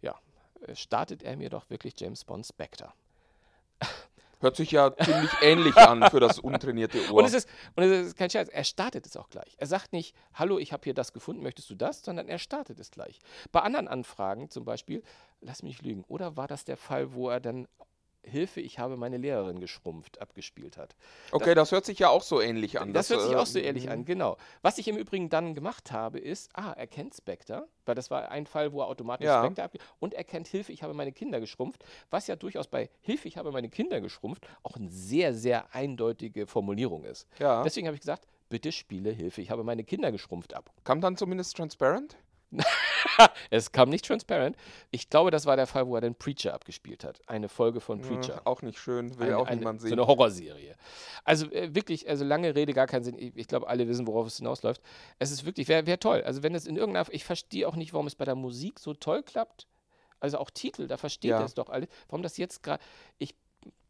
[0.00, 0.18] Ja,
[0.66, 2.92] äh, startet er mir doch wirklich James Bond Spectre.
[4.40, 7.18] Hört sich ja ziemlich ähnlich an für das untrainierte Ohr.
[7.18, 9.56] Und es, ist, und es ist kein Scherz, er startet es auch gleich.
[9.58, 12.02] Er sagt nicht, hallo, ich habe hier das gefunden, möchtest du das?
[12.02, 13.18] Sondern er startet es gleich.
[13.52, 15.02] Bei anderen Anfragen zum Beispiel,
[15.40, 17.66] lass mich lügen, oder war das der Fall, wo er dann
[18.28, 20.94] Hilfe, ich habe meine Lehrerin geschrumpft abgespielt hat.
[21.32, 22.92] Okay, das, hört sich ja auch so ähnlich an.
[22.92, 23.92] Das, hört sich äh, auch so ähnlich mhm.
[23.92, 24.36] an, genau.
[24.62, 28.30] Was ich im Übrigen dann gemacht habe, ist, ah, er kennt Spectre, weil das war
[28.30, 29.42] ein Fall, wo er automatisch Ja.
[29.42, 32.90] Spectre abge und er kennt Hilfe, ich habe meine Kinder geschrumpft, was ja durchaus bei
[33.00, 37.26] Hilfe, ich habe meine Kinder geschrumpft, auch eine sehr, sehr eindeutige Formulierung ist.
[37.38, 37.62] Ja.
[37.62, 40.70] Deswegen habe ich gesagt, bitte spiele Hilfe, ich habe meine Kinder geschrumpft ab.
[40.84, 42.16] Kam dann zumindest transparent?
[43.50, 44.56] Es kam nicht transparent.
[44.90, 47.20] Ich glaube, das war der Fall, wo er den Preacher abgespielt hat.
[47.26, 48.36] Eine Folge von Preacher.
[48.38, 49.98] Äh, auch nicht schön, will Eine- auch eine- niemand So sehen.
[49.98, 50.74] eine Horrorserie.
[51.24, 53.18] Also äh, wirklich, also lange Rede, gar keinen Sinn.
[53.18, 54.82] Ich, ich glaube, alle wissen, worauf es hinausläuft.
[55.18, 56.22] Es ist wirklich, wäre wär toll.
[56.22, 58.94] Also wenn es in irgendeiner, ich verstehe auch nicht, warum es bei der Musik so
[58.94, 59.66] toll klappt.
[60.20, 61.44] Also auch Titel, da versteht Ja.
[61.44, 61.86] es doch alle.
[62.08, 62.82] Warum das jetzt gerade,
[63.18, 63.34] ich,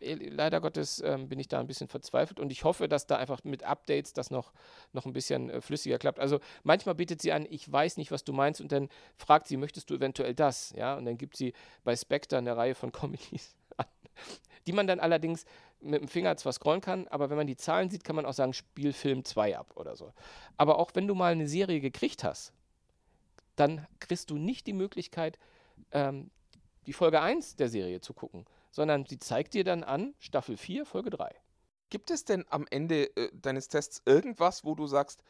[0.00, 3.42] leider Gottes ähm, bin ich da ein bisschen verzweifelt und ich hoffe, dass da einfach
[3.44, 4.52] mit Updates das noch,
[4.92, 6.20] noch ein bisschen äh, flüssiger klappt.
[6.20, 9.56] Also manchmal bietet sie an, ich weiß nicht, was du meinst und dann fragt sie,
[9.56, 10.72] möchtest du eventuell das?
[10.76, 11.52] Ja, und dann gibt sie
[11.84, 13.86] bei Spectre eine Reihe von Comedies an,
[14.66, 15.44] die man dann allerdings
[15.80, 18.32] mit dem Finger zwar scrollen kann, aber wenn man die Zahlen sieht, kann man auch
[18.32, 20.12] sagen, Spielfilm 2 ab oder so.
[20.56, 22.52] Aber auch wenn du mal eine Serie gekriegt hast,
[23.56, 25.38] dann kriegst du nicht die Möglichkeit,
[25.92, 26.30] ähm,
[26.86, 30.84] die Folge 1 der Serie zu gucken, sondern sie zeigt dir dann an, Staffel 4,
[30.84, 31.34] Folge 3.
[31.90, 35.22] Gibt es denn am Ende äh, deines Tests irgendwas, wo du sagst,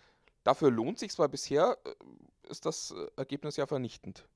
[0.42, 4.27] dafür lohnt sich's, weil bisher äh, ist das äh, Ergebnis ja vernichtend.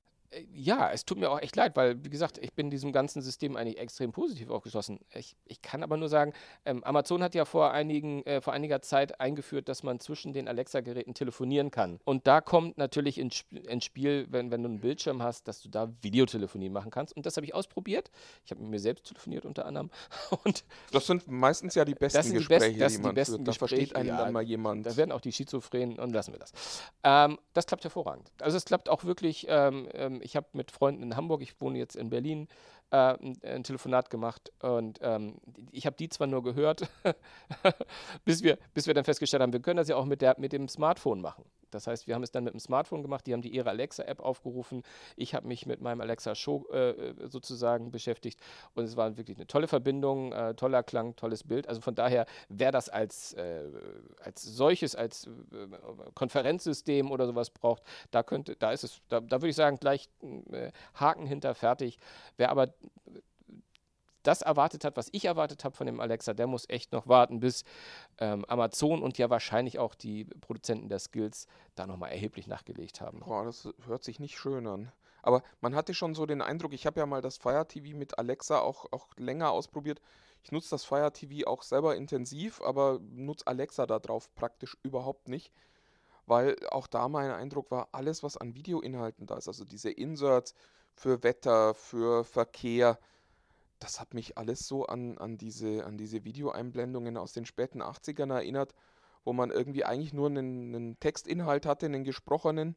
[0.54, 3.54] Ja, es tut mir auch echt leid, weil, wie gesagt, ich bin diesem ganzen System
[3.56, 4.98] eigentlich extrem positiv aufgeschlossen.
[5.14, 6.32] Ich, ich kann aber nur sagen,
[6.64, 10.48] ähm, Amazon hat ja vor, einigen, äh, vor einiger Zeit eingeführt, dass man zwischen den
[10.48, 12.00] Alexa-Geräten telefonieren kann.
[12.04, 15.60] Und da kommt natürlich ins, Sp- ins Spiel, wenn, wenn du einen Bildschirm hast, dass
[15.60, 17.14] du da Videotelefonie machen kannst.
[17.14, 18.10] Und das habe ich ausprobiert.
[18.44, 19.90] Ich habe mit mir selbst telefoniert unter anderem.
[20.44, 23.06] Und Das sind meistens ja die besten sind die Gespräche, besten- das die sind die
[23.06, 23.44] man besten.
[23.44, 24.16] Da versteht einen ja.
[24.16, 24.86] dann mal jemand.
[24.86, 26.52] Da werden auch die Schizophrenen und lassen wir das.
[27.04, 28.30] Ähm, das klappt hervorragend.
[28.40, 29.46] Also es klappt auch wirklich.
[29.48, 32.48] Ähm, ähm, ich habe mit Freunden in Hamburg, ich wohne jetzt in Berlin,
[32.90, 35.36] äh, ein, ein Telefonat gemacht und ähm,
[35.70, 36.88] ich habe die zwar nur gehört,
[38.24, 40.52] bis, wir, bis wir dann festgestellt haben, wir können das ja auch mit, der, mit
[40.52, 41.44] dem Smartphone machen.
[41.74, 44.20] Das heißt, wir haben es dann mit dem Smartphone gemacht, die haben die ihre Alexa-App
[44.20, 44.82] aufgerufen.
[45.16, 48.40] Ich habe mich mit meinem Alexa-Show äh, sozusagen beschäftigt
[48.74, 51.68] und es war wirklich eine tolle Verbindung, äh, toller Klang, tolles Bild.
[51.68, 53.64] Also von daher wäre das als, äh,
[54.20, 55.30] als solches, als äh,
[56.14, 60.08] Konferenzsystem oder sowas braucht, da könnte, da ist es, da, da würde ich sagen, gleich
[60.50, 61.98] äh, Haken hinter, fertig.
[62.36, 62.72] Wer aber
[64.22, 67.40] das erwartet hat, was ich erwartet habe von dem Alexa, der muss echt noch warten,
[67.40, 67.64] bis
[68.18, 73.20] ähm, Amazon und ja wahrscheinlich auch die Produzenten der Skills da nochmal erheblich nachgelegt haben.
[73.20, 74.92] Boah, das hört sich nicht schön an.
[75.22, 78.18] Aber man hatte schon so den Eindruck, ich habe ja mal das Fire TV mit
[78.18, 80.00] Alexa auch, auch länger ausprobiert.
[80.42, 85.28] Ich nutze das Fire TV auch selber intensiv, aber nutze Alexa da drauf praktisch überhaupt
[85.28, 85.52] nicht.
[86.26, 90.54] Weil auch da mein Eindruck war, alles, was an Videoinhalten da ist, also diese Inserts
[90.94, 92.98] für Wetter, für Verkehr,
[93.82, 98.32] das hat mich alles so an, an, diese, an diese Videoeinblendungen aus den späten 80ern
[98.32, 98.74] erinnert,
[99.24, 102.76] wo man irgendwie eigentlich nur einen, einen Textinhalt hatte, einen gesprochenen,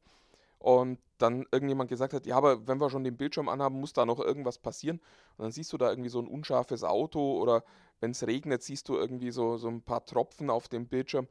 [0.65, 4.03] und dann irgendjemand gesagt hat, ja, aber wenn wir schon den Bildschirm anhaben, muss da
[4.03, 4.99] noch irgendwas passieren.
[5.37, 7.63] Und dann siehst du da irgendwie so ein unscharfes Auto oder
[7.99, 11.27] wenn es regnet, siehst du irgendwie so, so ein paar Tropfen auf dem Bildschirm.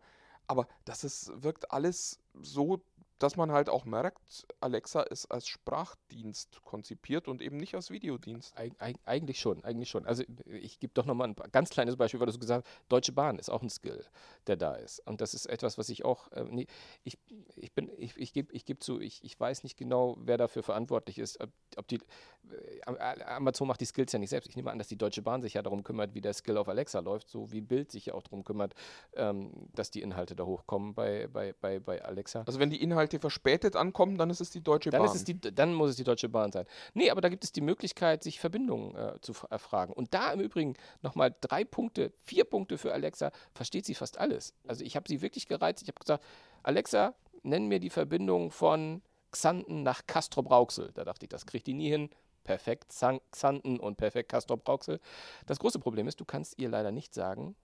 [0.46, 2.80] Aber das ist, wirkt alles so,
[3.18, 8.58] dass man halt auch merkt, Alexa ist als Sprachdienst konzipiert und eben nicht als Videodienst.
[8.58, 10.04] Eig eig eigentlich schon, eigentlich schon.
[10.06, 13.38] Also ich gebe doch nochmal ein ganz kleines Beispiel, weil du gesagt hast, Deutsche Bahn
[13.38, 14.04] ist auch ein Skill,
[14.46, 15.00] der da ist.
[15.06, 16.66] Und das ist etwas, was ich auch, äh, nee,
[17.04, 17.18] ich,
[17.56, 20.62] ich bin, ich, ich gebe ich geb zu, ich, ich weiß nicht genau, wer dafür
[20.62, 21.40] verantwortlich ist.
[21.40, 24.48] Ob, ob die, äh, Am- Amazon macht die Skills ja nicht selbst.
[24.50, 26.68] Ich nehme an, dass die Deutsche Bahn sich ja darum kümmert, wie der Skill auf
[26.68, 28.74] Alexa läuft, so wie Bild sich ja auch darum kümmert,
[29.14, 32.42] ähm, dass die Inhalte da hochkommen bei, bei, bei, bei Alexa.
[32.46, 35.10] Also wenn die Inhalte verspätet ankommen, dann ist es die Deutsche Dann, Bahn.
[35.10, 36.66] ist es die, dann muss es die Deutsche Bahn sein.
[36.94, 39.92] Nee, aber da gibt es die Möglichkeit, sich Verbindungen äh, zu erfragen.
[39.92, 44.54] Und da im Übrigen nochmal drei Punkte, vier Punkte für Alexa, versteht sie fast alles.
[44.66, 45.82] Also ich habe sie wirklich gereizt.
[45.82, 46.24] Ich habe gesagt,
[46.62, 50.92] Alexa, nenn mir die Verbindung von Xanten nach Castrop-Rauxel.
[50.94, 52.10] Da dachte ich, das kriegt die nie hin.
[52.44, 52.90] Perfekt
[53.30, 55.00] Xanten und perfekt Castrop-Rauxel.
[55.46, 57.56] Das große Problem ist, du kannst ihr leider nicht sagen,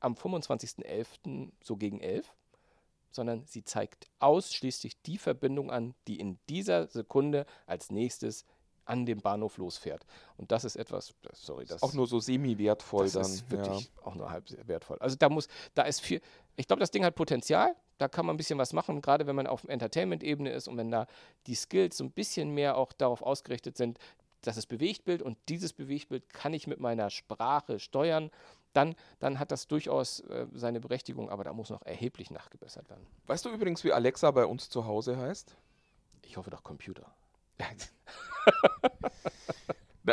[0.00, 1.50] am 25.11.
[1.62, 2.32] so gegen 11
[3.16, 8.44] sondern sie zeigt ausschließlich die Verbindung an, die in dieser Sekunde als nächstes
[8.84, 10.06] an dem Bahnhof losfährt.
[10.36, 13.22] Und das ist etwas, sorry, das, auch nur so semi-wertvoll das dann.
[13.22, 13.50] ist ja.
[13.50, 14.98] wirklich auch nur halb wertvoll.
[15.00, 16.20] Also da muss, da ist viel,
[16.54, 19.34] ich glaube, das Ding hat Potenzial, da kann man ein bisschen was machen, gerade wenn
[19.34, 21.06] man auf Entertainment-Ebene ist und wenn da
[21.46, 23.98] die Skills so ein bisschen mehr auch darauf ausgerichtet sind,
[24.42, 28.30] das ist Bewegtbild und dieses Bewegtbild kann ich mit meiner Sprache steuern,
[28.76, 33.06] dann, dann hat das durchaus äh, seine Berechtigung, aber da muss noch erheblich nachgebessert werden.
[33.26, 35.56] Weißt du übrigens, wie Alexa bei uns zu Hause heißt?
[36.22, 37.06] Ich hoffe doch Computer.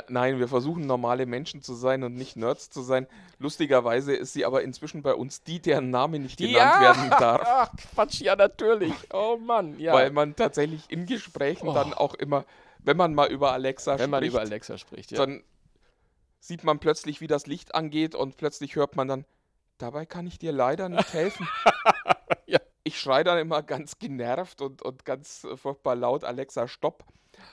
[0.07, 3.05] Nein, wir versuchen normale Menschen zu sein und nicht Nerds zu sein.
[3.37, 7.41] Lustigerweise ist sie aber inzwischen bei uns die, deren Name nicht genannt werden darf.
[7.45, 8.93] Ach, Quatsch, ja, natürlich.
[9.13, 9.93] Oh Mann, ja.
[9.93, 11.73] Weil man tatsächlich in Gesprächen Oh.
[11.73, 12.43] dann auch immer,
[12.79, 15.17] wenn man mal über Alexa Wenn man spricht, über Alexa spricht, ja.
[15.17, 15.43] dann
[16.43, 19.25] sieht man plötzlich, wie das Licht angeht und plötzlich hört man dann,
[19.77, 21.47] dabei kann ich dir leider nicht helfen.
[22.45, 22.59] Ja.
[22.83, 27.05] Ich schreie dann immer ganz genervt und, und ganz äh, furchtbar laut, Alexa, stopp.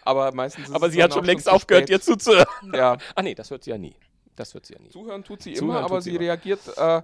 [0.05, 2.47] Aber meistens ist Aber sie hat schon längst zu aufgehört, dir zuzuhören.
[2.75, 3.95] Ja, Ah, nee, das hört sie ja nie.
[4.35, 4.89] Das hört sie ja nie.
[4.89, 6.25] zuhören tut sie Zuhören immer, aber tut sie sie immer.
[6.25, 7.03] reagiert äh,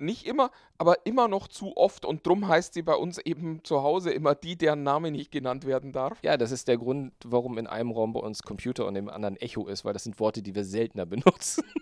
[0.00, 3.82] nicht immer, aber immer noch zu oft und drum heißt sie bei uns eben zu
[3.82, 6.18] Hause immer die, deren Name nicht genannt werden darf.
[6.22, 9.36] Ja, das ist der Grund, warum in einem Raum bei uns Computer und im anderen
[9.36, 11.64] Echo ist, weil das sind Worte, die wir seltener benutzen.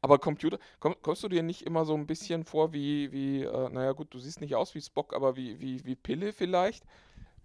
[0.00, 3.68] Aber Computer, komm, kommst du dir nicht immer so ein bisschen vor wie, wie äh,
[3.70, 6.84] naja gut, du siehst nicht aus wie Spock, aber wie, wie, wie Pille vielleicht,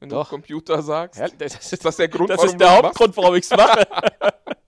[0.02, 0.26] wenn Doch.
[0.26, 1.22] du Computer sagst?
[1.22, 2.76] Ja, das Ist das der Grund, Das warum ist der?
[2.76, 3.88] Hauptgrund, warum ich es mache.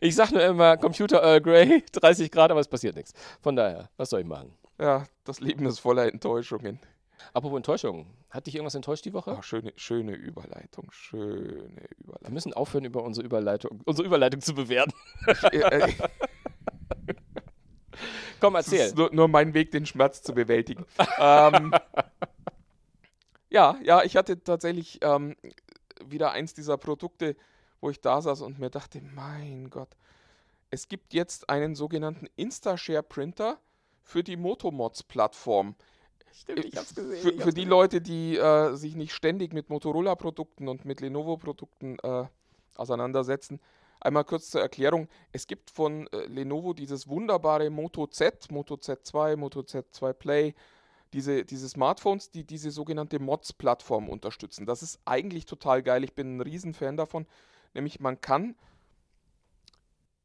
[0.00, 3.12] ich sage nur immer Computer Earl Grey, 30 Grad, aber es passiert nichts.
[3.40, 4.52] Von daher, was soll ich machen?
[4.80, 6.78] Ja, das Leben ist voller Enttäuschungen.
[7.34, 8.06] Apropos Enttäuschung.
[8.30, 9.36] Hat dich irgendwas enttäuscht die Woche?
[9.38, 12.32] Ach, schöne, schöne Überleitung, schöne Wir Überleitung.
[12.32, 14.92] müssen aufhören, über unsere Überleitung, unsere Überleitung zu bewerten.
[15.52, 15.92] Äh, äh,
[18.40, 18.86] Komm, Das erzähl.
[18.86, 20.86] ist nur, nur mein Weg, den Schmerz zu bewältigen.
[21.18, 21.74] ähm,
[23.50, 25.36] ja, ja, ich hatte tatsächlich ähm,
[26.02, 27.36] wieder eins dieser Produkte,
[27.80, 29.96] wo ich da saß und mir dachte, mein Gott,
[30.70, 33.58] es gibt jetzt einen sogenannten Instashare-Printer
[34.02, 35.74] für die Motomods-Plattform.
[36.32, 37.22] Stimmt, ich hab's gesehen.
[37.22, 37.68] Für, für die gesehen.
[37.68, 42.24] Leute, die äh, sich nicht ständig mit Motorola-Produkten und mit Lenovo-Produkten äh,
[42.76, 43.60] auseinandersetzen.
[44.00, 45.08] Einmal kurz zur Erklärung.
[45.32, 50.54] Es gibt von äh, Lenovo dieses wunderbare Moto Z, Moto Z2, Moto Z2 Play,
[51.12, 54.64] diese, diese Smartphones, die diese sogenannte Mods-Plattform unterstützen.
[54.64, 56.04] Das ist eigentlich total geil.
[56.04, 57.26] Ich bin ein Riesenfan davon.
[57.74, 58.56] Nämlich man kann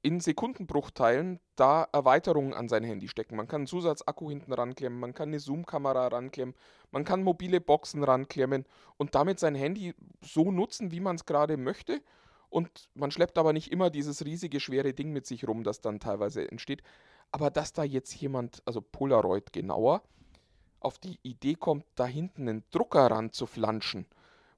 [0.06, 3.36] in Sekundenbruchteilen da Erweiterungen an sein Handy stecken.
[3.36, 6.54] Man kann einen Zusatzakku hinten ranklemmen, man kann eine Zoom-Kamera ranklemmen,
[6.92, 8.66] man kann mobile Boxen ranklemmen
[8.98, 12.04] und damit sein Handy so nutzen, wie man es gerade möchte.
[12.50, 16.00] Und man schleppt aber nicht immer dieses riesige, schwere Ding mit sich rum, das dann
[16.00, 16.84] teilweise entsteht.
[17.32, 20.04] Aber dass da jetzt jemand, also Polaroid genauer,
[20.80, 24.06] auf die Idee kommt, da hinten einen Drucker ranzuflanschen,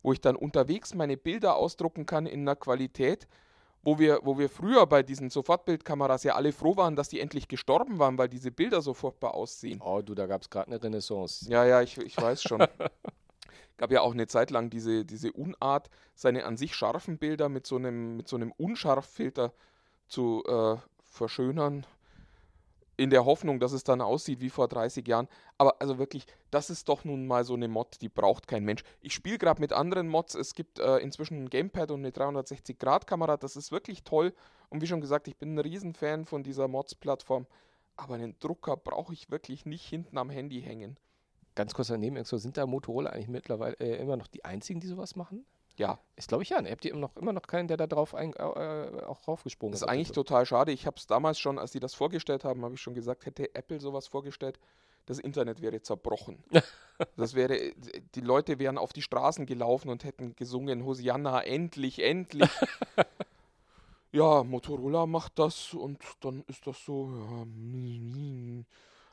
[0.07, 3.27] wo ich dann unterwegs meine Bilder ausdrucken kann in einer Qualität,
[3.83, 7.49] wo wir, wo wir früher bei diesen Sofortbildkameras ja alle froh waren, dass die endlich
[7.49, 9.81] gestorben waren, weil diese Bilder so furchtbar aussehen.
[9.83, 11.51] Oh, du, da gab es gerade eine Renaissance.
[11.51, 12.65] Ja, ja, ich, ich weiß schon.
[13.75, 17.67] Gab ja auch eine Zeit lang diese, diese Unart, seine an sich scharfen Bilder mit
[17.67, 19.51] so einem, mit so einem Unscharffilter
[20.07, 21.85] zu äh, verschönern,
[22.97, 25.27] in der Hoffnung, dass es dann aussieht wie vor 30 Jahren.
[25.57, 28.83] Aber also wirklich, das ist doch nun mal so eine Mod, die braucht kein Mensch.
[29.01, 30.33] Ich spiele gerade mit anderen Mods.
[30.35, 33.37] Es gibt äh, inzwischen ein Gamepad und eine 360-Grad-Kamera.
[33.37, 34.33] Das ist wirklich toll.
[34.69, 37.45] Und wie schon gesagt, ich bin ein Riesenfan von dieser Mods-Plattform.
[37.95, 40.97] Aber einen Drucker brauche ich wirklich nicht hinten am Handy hängen.
[41.55, 45.15] Ganz kurz daneben, sind da Motorola eigentlich mittlerweile äh, immer noch die einzigen, die sowas
[45.15, 45.45] machen?
[45.77, 46.61] Ja, Ist, glaube ich, ja.
[46.61, 46.71] Ne?
[46.71, 48.41] Habt ihr immer noch, immer noch keinen, der da drauf ein, äh,
[49.05, 49.87] auch raufgesprungen Das ist?
[49.87, 50.25] ist eigentlich den Zug?
[50.25, 50.71] total schade.
[50.71, 53.53] Ich habe es damals schon, als die das vorgestellt haben, habe ich schon gesagt, hätte
[53.53, 54.59] Apple sowas vorgestellt,
[55.05, 56.43] das Internet wäre zerbrochen.
[57.15, 57.73] das wäre,
[58.15, 62.49] die Leute wären auf die Straßen gelaufen und hätten gesungen, Hosianna, endlich, endlich.
[64.11, 67.09] ja, Motorola macht das und dann ist das so.
[67.09, 67.45] Ja,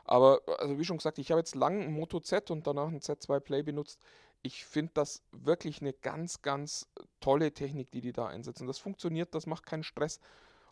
[0.06, 3.00] aber also wie schon gesagt, ich habe jetzt lang ein Moto Z und danach ein
[3.00, 4.00] Z2 Play benutzt.
[4.46, 6.86] Ich finde das wirklich eine ganz, ganz
[7.20, 8.66] tolle Technik, die die da einsetzen.
[8.66, 10.20] Das funktioniert, das macht keinen Stress.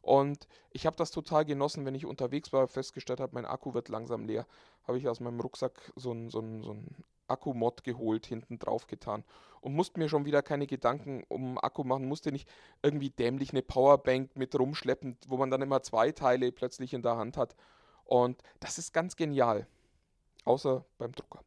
[0.03, 3.89] Und ich habe das total genossen, wenn ich unterwegs war, festgestellt habe, mein Akku wird
[3.89, 4.47] langsam leer.
[4.87, 6.77] Habe ich aus meinem Rucksack so einen so einen- so
[7.29, 9.25] Akkumod geholt, hinten drauf getan.
[9.63, 12.49] Und musste mir schon wieder keine Gedanken um Akku machen, musste nicht
[12.83, 17.17] irgendwie dämlich eine Powerbank mit rumschleppen, wo man dann immer zwei Teile plötzlich in der
[17.17, 17.57] Hand hat.
[18.05, 19.67] Und das ist ganz genial.
[20.45, 21.43] Außer beim Drucker.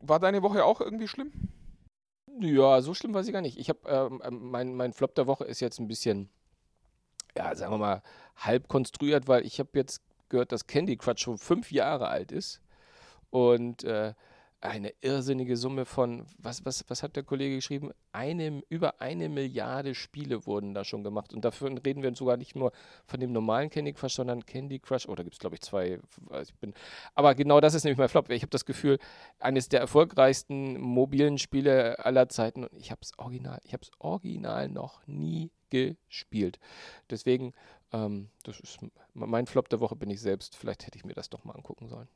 [0.00, 1.32] War deine Woche auch irgendwie schlimm?
[2.40, 3.58] Ja, so schlimm weiß ich gar nicht.
[3.58, 6.30] Ich habe, ähm, ähm, mein, mein Flop der Woche ist jetzt ein bisschen,
[7.36, 8.02] ja, sagen wir mal,
[8.36, 12.62] halb konstruiert, weil ich habe jetzt gehört, dass Candy Crush schon fünf Jahre alt ist
[13.30, 14.14] und äh,
[14.60, 17.92] eine irrsinnige Summe von, was, was, was hat der Kollege geschrieben?
[18.12, 21.32] Eine, über eine Milliarde Spiele wurden da schon gemacht.
[21.32, 22.72] Und dafür reden wir sogar nicht nur
[23.06, 25.98] von dem normalen Candy Crush, sondern Candy Crush, oh, gibt es glaube ich zwei,
[26.42, 26.74] ich bin,
[27.14, 28.30] aber genau das ist nämlich mein Flop.
[28.30, 28.98] Ich habe das Gefühl,
[29.38, 33.90] eines der erfolgreichsten mobilen Spiele aller Zeiten und ich habe es original, ich habe es
[33.98, 36.58] original noch nie gespielt.
[37.08, 37.54] Deswegen,
[37.92, 38.78] ähm, das ist
[39.14, 40.56] mein Flop der Woche bin ich selbst.
[40.56, 42.08] Vielleicht hätte ich mir das doch mal angucken sollen.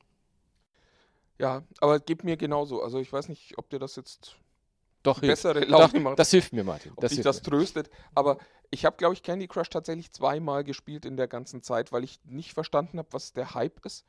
[1.39, 2.83] Ja, aber geht mir genauso.
[2.83, 4.37] Also ich weiß nicht, ob dir das jetzt
[5.03, 5.33] Doch, hilft.
[5.43, 6.19] bessere Laune Doch, macht.
[6.19, 6.93] das hilft mir, Martin.
[6.93, 7.43] ob Das dich das mir.
[7.51, 7.91] tröstet.
[8.15, 8.39] Aber
[8.71, 12.21] ich habe, glaube ich, Candy Crush tatsächlich zweimal gespielt in der ganzen Zeit, weil ich
[12.25, 14.05] nicht verstanden habe, was der Hype ist.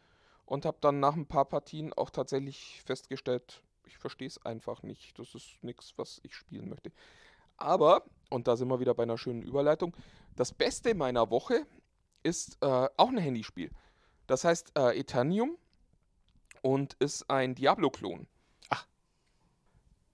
[0.45, 5.17] Und habe dann nach ein paar Partien auch tatsächlich festgestellt, ich verstehe es einfach nicht.
[5.17, 6.91] Das ist nichts, was ich spielen möchte.
[7.57, 9.95] Aber, und da sind wir wieder bei einer schönen Überleitung,
[10.35, 11.65] das Beste meiner Woche
[12.21, 13.71] ist äh, auch ein Handyspiel.
[14.27, 15.57] Das heißt äh, Eternium
[16.65, 18.25] und ist ein Diablo-Klon.
[18.71, 18.87] Ach.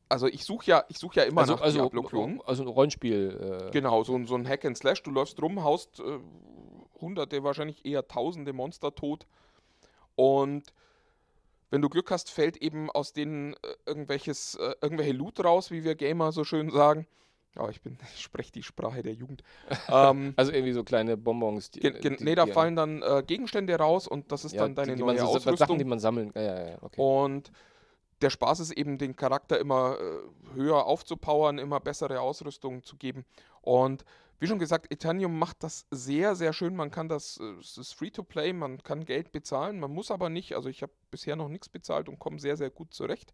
[0.10, 2.42] Also ich suche ja, ich such ja immer Also, nach also, Diablo-Klonen.
[2.42, 3.68] also ein Rollenspiel.
[3.70, 5.02] Äh, Genau, so, ein- so ein Hack and Slash.
[5.04, 6.20] Du läufst rum, haust äh,
[7.00, 9.26] hunderte, wahrscheinlich eher tausende Monster tot.
[10.16, 10.74] Und
[11.70, 15.86] wenn du Glück hast, fällt eben aus denen äh, irgendwelches, äh, irgendwelche Loot raus, wie
[15.86, 17.08] wir Gamer so schön sagen.
[17.56, 19.44] Aber ich bin, ich spreche die Sprache der Jugend.
[19.90, 21.72] ähm, Also irgendwie so kleine Bonbons.
[21.72, 24.54] Die, ge, ge, die- nee, da die- fallen dann äh, Gegenstände raus und das ist
[24.54, 25.58] ja, dann deine die, neue man Ausrüstung.
[25.58, 26.32] Sachen, die man sammeln.
[26.36, 27.02] Ja, ja, ja, okay.
[27.02, 27.52] Und
[28.22, 33.26] der Spaß ist eben, den Charakter immer äh, höher aufzupowern, immer bessere Ausrüstung zu geben.
[33.62, 34.06] Und
[34.40, 36.76] wie schon gesagt, Eternium macht das sehr, sehr schön.
[36.76, 40.10] Man kann das, äh, es ist free to play, man kann Geld bezahlen, man muss
[40.12, 40.56] aber nicht.
[40.56, 43.34] Also ich habe bisher noch nichts bezahlt und komme sehr, sehr gut zurecht.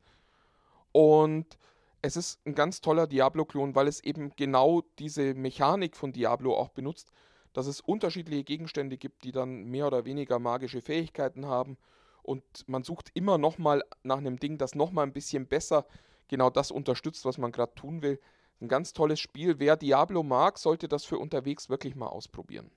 [0.92, 1.58] Und
[2.02, 6.70] es ist ein ganz toller Diablo-Klon, weil es eben genau diese Mechanik von Diablo auch
[6.70, 7.12] benutzt,
[7.54, 11.78] dass es unterschiedliche Gegenstände gibt, die dann mehr oder weniger magische Fähigkeiten haben.
[12.22, 15.86] Und man sucht immer noch mal nach einem Ding, das noch mal ein bisschen besser
[16.28, 18.20] genau das unterstützt, was man gerade tun will.
[18.60, 19.60] Ein ganz tolles Spiel.
[19.60, 22.70] Wer Diablo mag, sollte das für unterwegs wirklich mal ausprobieren.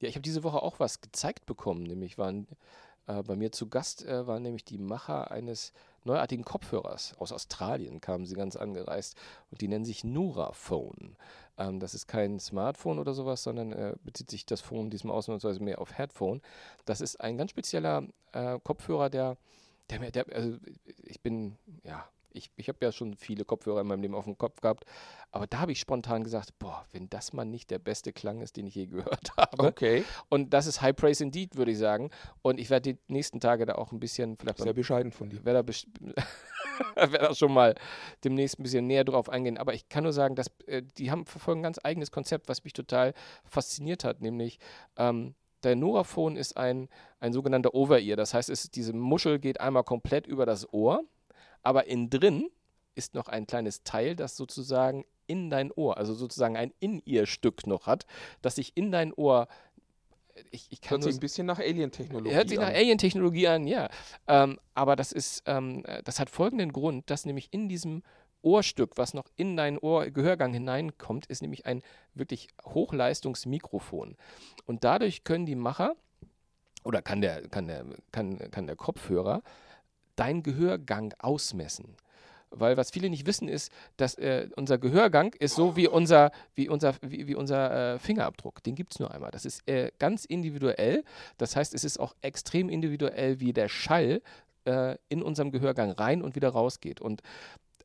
[0.00, 2.46] Ja, ich habe diese Woche auch was gezeigt bekommen, nämlich waren
[3.06, 5.72] äh, bei mir zu Gast äh, waren nämlich die Macher eines
[6.04, 9.16] neuartigen Kopfhörers aus Australien, kamen sie ganz angereist
[9.50, 11.16] und die nennen sich Nura Phone.
[11.58, 15.62] Ähm, das ist kein Smartphone oder sowas, sondern äh, bezieht sich das Phone diesmal ausnahmsweise
[15.62, 16.40] mehr auf Headphone.
[16.84, 19.36] Das ist ein ganz spezieller äh, Kopfhörer, der,
[19.90, 20.56] der der, also
[21.02, 24.38] ich bin, ja, ich, ich habe ja schon viele Kopfhörer in meinem Leben auf dem
[24.38, 24.84] Kopf gehabt,
[25.32, 28.56] aber da habe ich spontan gesagt, boah, wenn das mal nicht der beste Klang ist,
[28.56, 29.64] den ich je gehört habe.
[29.64, 30.04] Okay.
[30.28, 32.10] Und das ist High Praise indeed, würde ich sagen.
[32.42, 35.44] Und ich werde die nächsten Tage da auch ein bisschen, vielleicht Sehr bescheiden von dir.
[35.44, 36.22] werde da,
[36.96, 37.74] werde da schon mal
[38.24, 39.58] demnächst ein bisschen näher drauf eingehen.
[39.58, 42.64] Aber ich kann nur sagen, dass äh, die haben verfolgen ein ganz eigenes Konzept, was
[42.64, 43.14] mich total
[43.44, 44.58] fasziniert hat, nämlich
[44.96, 46.88] ähm, der Noraphone ist ein,
[47.20, 48.16] ein sogenannter Over-Ear.
[48.16, 51.02] Das heißt, es, diese Muschel geht einmal komplett über das Ohr,
[51.62, 52.50] aber innen drin
[52.94, 57.86] ist noch ein kleines Teil, das sozusagen in dein Ohr, also sozusagen ein In-Ear-Stück noch
[57.86, 58.06] hat,
[58.42, 59.46] das sich in dein Ohr.
[60.50, 62.74] Ich, ich kann Hört sich ein bisschen nach Alien-Technologie Hört sich nach an.
[62.74, 63.88] Alien-Technologie an, ja.
[64.26, 68.02] Ähm, aber das ist, ähm, äh, das hat folgenden Grund, dass nämlich in diesem
[68.42, 71.82] Ohrstück, was noch in deinen Ohr Gehörgang hineinkommt, ist nämlich ein
[72.14, 74.16] wirklich Hochleistungsmikrofon.
[74.66, 75.94] Und dadurch können die Macher
[76.84, 79.42] oder kann der, kann der, kann, kann der Kopfhörer
[80.16, 81.96] deinen Gehörgang ausmessen.
[82.52, 86.68] Weil was viele nicht wissen ist, dass äh, unser Gehörgang ist so wie unser, wie
[86.68, 88.60] unser, wie, wie unser äh, Fingerabdruck.
[88.64, 89.30] Den gibt es nur einmal.
[89.30, 91.04] Das ist äh, ganz individuell.
[91.38, 94.20] Das heißt, es ist auch extrem individuell, wie der Schall
[94.64, 97.00] äh, in unserem Gehörgang rein und wieder rausgeht.
[97.00, 97.22] Und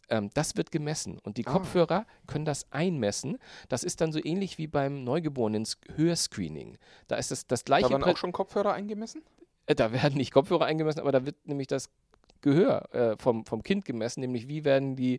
[0.09, 1.19] ähm, das wird gemessen.
[1.19, 1.51] Und die Ah.
[1.51, 3.37] Kopfhörer können das einmessen.
[3.69, 6.79] Das ist dann so ähnlich wie beim Neugeborenen Hörscreening.
[7.07, 9.21] Da ist das, das gleiche Da Prä- auch schon Kopfhörer eingemessen?
[9.67, 11.89] äh, Da werden nicht Kopfhörer eingemessen, aber da wird nämlich das
[12.45, 15.17] Gehör äh, vom, vom Kind gemessen, nämlich wie werden die,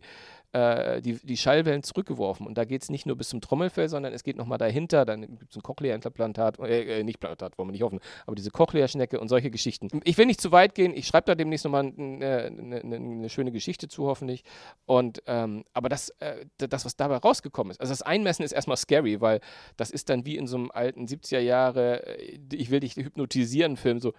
[0.53, 2.47] äh, die, die Schallwellen zurückgeworfen.
[2.47, 5.03] Und da geht es nicht nur bis zum Trommelfell, sondern es geht nochmal dahinter.
[5.03, 8.49] Dann gibt es ein Cochlea-Implantat, äh, äh, nicht Plantat, wollen wir nicht hoffen, aber diese
[8.49, 9.89] Cochlea-Schnecke und solche Geschichten.
[10.05, 13.29] Ich will nicht zu weit gehen, ich schreibe da demnächst nochmal eine, eine, eine, eine
[13.29, 14.45] schöne Geschichte zu, hoffentlich.
[14.85, 18.77] Und, ähm, aber das, äh, das, was dabei rausgekommen ist, also das Einmessen ist erstmal
[18.77, 19.41] scary, weil
[19.75, 23.75] das ist dann wie in so einem alten 70er Jahre, äh, ich will dich hypnotisieren
[23.75, 24.13] Film, so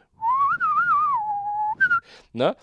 [2.32, 2.56] Ne?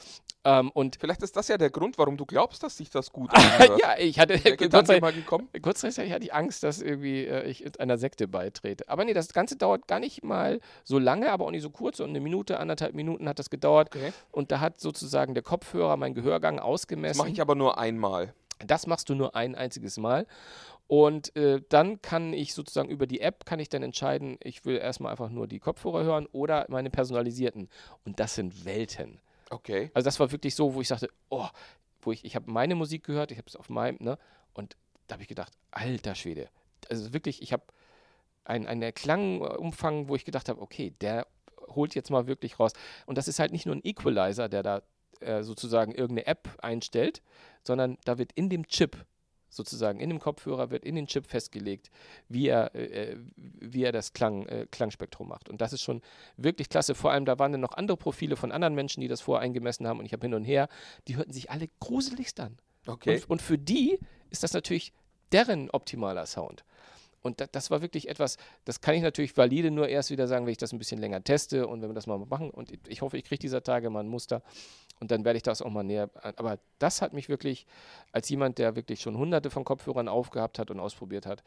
[0.46, 3.30] Ähm, und Vielleicht ist das ja der Grund, warum du glaubst, dass sich das gut
[3.34, 3.82] anhört.
[3.82, 5.50] ja, ich hatte kurzzeitig, mal gekommen?
[5.62, 8.88] kurzzeitig hatte ich Angst, dass irgendwie äh, ich in einer Sekte beitrete.
[8.88, 12.00] Aber nee, das Ganze dauert gar nicht mal so lange, aber auch nicht so kurz.
[12.00, 13.94] Und eine Minute, anderthalb Minuten hat das gedauert.
[13.96, 14.14] Okay.
[14.32, 17.18] Und da hat sozusagen der Kopfhörer meinen Gehörgang Das ausgemessen.
[17.18, 18.34] mache ich aber nur einmal.
[18.66, 20.28] Das machst du nur ein einziges Mal.
[20.88, 24.78] Und äh, dann kann ich sozusagen über die App kann ich dann entscheiden, ich will
[24.78, 27.70] erstmal einfach nur die Kopfhörer hören oder meine personalisierten.
[28.06, 29.20] Und das sind Welten.
[29.50, 29.92] Okay.
[29.94, 31.48] Also das war wirklich so, wo ich sagte, oh,
[32.02, 34.18] wo ich, ich habe meine Musik gehört, ich habe es auf meinem, ne?
[34.54, 34.76] Und
[35.08, 36.50] da habe ich gedacht, alter Schwede.
[36.90, 37.64] Also wirklich, ich habe
[38.44, 41.28] einen, einen Klangumfang, wo ich gedacht habe, okay, der
[41.70, 42.74] holt jetzt mal wirklich raus.
[43.06, 44.82] Und das ist halt nicht nur ein Equalizer, der da
[45.20, 47.22] äh, sozusagen irgendeine App einstellt,
[47.64, 49.06] sondern da wird in dem Chip
[49.56, 51.90] sozusagen in dem Kopfhörer wird in den Chip festgelegt,
[52.30, 55.50] wie er, äh, wie er das Klang, äh, Klangspektrum macht.
[55.50, 56.02] Und das ist schon
[56.38, 56.96] wirklich klasse.
[56.96, 59.88] Vor allem, da waren dann noch andere Profile von anderen Menschen, die das vorher eingemessen
[59.88, 60.68] haben und ich habe hin und her,
[61.08, 62.58] die hörten sich alle gruseligst an.
[62.88, 63.16] Okay.
[63.16, 64.00] Und, und für die
[64.30, 64.94] ist das natürlich
[65.32, 66.64] deren optimaler Sound.
[67.26, 70.46] Und da, das war wirklich etwas, das kann ich natürlich valide nur erst wieder sagen,
[70.46, 72.52] wenn ich das ein bisschen länger teste und wenn wir das mal machen.
[72.52, 74.44] Und ich hoffe, ich kriege dieser Tage mal ein Muster
[75.00, 76.10] und dann werde ich das auch mal näher.
[76.38, 77.66] Aber das hat mich wirklich
[78.12, 81.44] als jemand, der wirklich schon hunderte von Kopfhörern aufgehabt hat und ausprobiert hat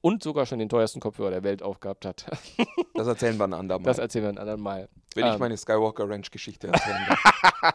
[0.00, 2.26] und sogar schon den teuersten Kopfhörer der Welt aufgehabt hat.
[2.94, 3.84] Das erzählen wir ein andermal.
[3.84, 4.88] Das erzählen wir ein anderen Mal.
[5.14, 5.38] Wenn ich Ähm.
[5.40, 7.74] meine Skywalker Ranch Geschichte erzählen darf.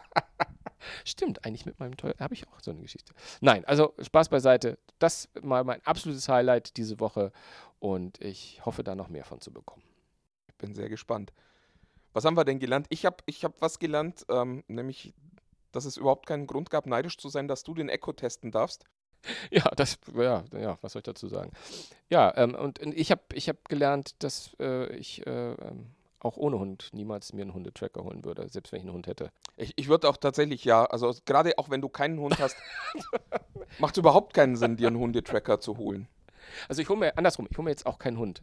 [1.04, 3.12] Stimmt, eigentlich mit meinem teuer habe ich auch so eine Geschichte.
[3.40, 4.78] Nein, also Spaß beiseite.
[5.00, 7.32] Das mal mein absolutes Highlight diese Woche
[7.80, 9.82] und ich hoffe da noch mehr von zu bekommen.
[10.48, 11.32] Ich bin sehr gespannt.
[12.12, 12.86] Was haben wir denn gelernt?
[12.90, 15.14] Ich habe ich hab was gelernt, ähm, nämlich,
[15.72, 18.84] dass es überhaupt keinen Grund gab, neidisch zu sein, dass du den Echo testen darfst.
[19.50, 21.50] Ja, das, ja, ja, was soll ich dazu sagen?
[22.08, 25.88] Ja, ähm, und ich habe ich hab gelernt, dass äh, ich äh, ähm,
[26.20, 29.30] auch ohne Hund niemals mir einen Hundetracker holen würde, selbst wenn ich einen Hund hätte.
[29.56, 32.56] Ich, ich würde auch tatsächlich, ja, also gerade auch wenn du keinen Hund hast,
[33.78, 36.08] macht es überhaupt keinen Sinn, dir einen Hundetracker zu holen.
[36.68, 38.42] Also ich hole mir, andersrum, ich hole mir jetzt auch keinen Hund.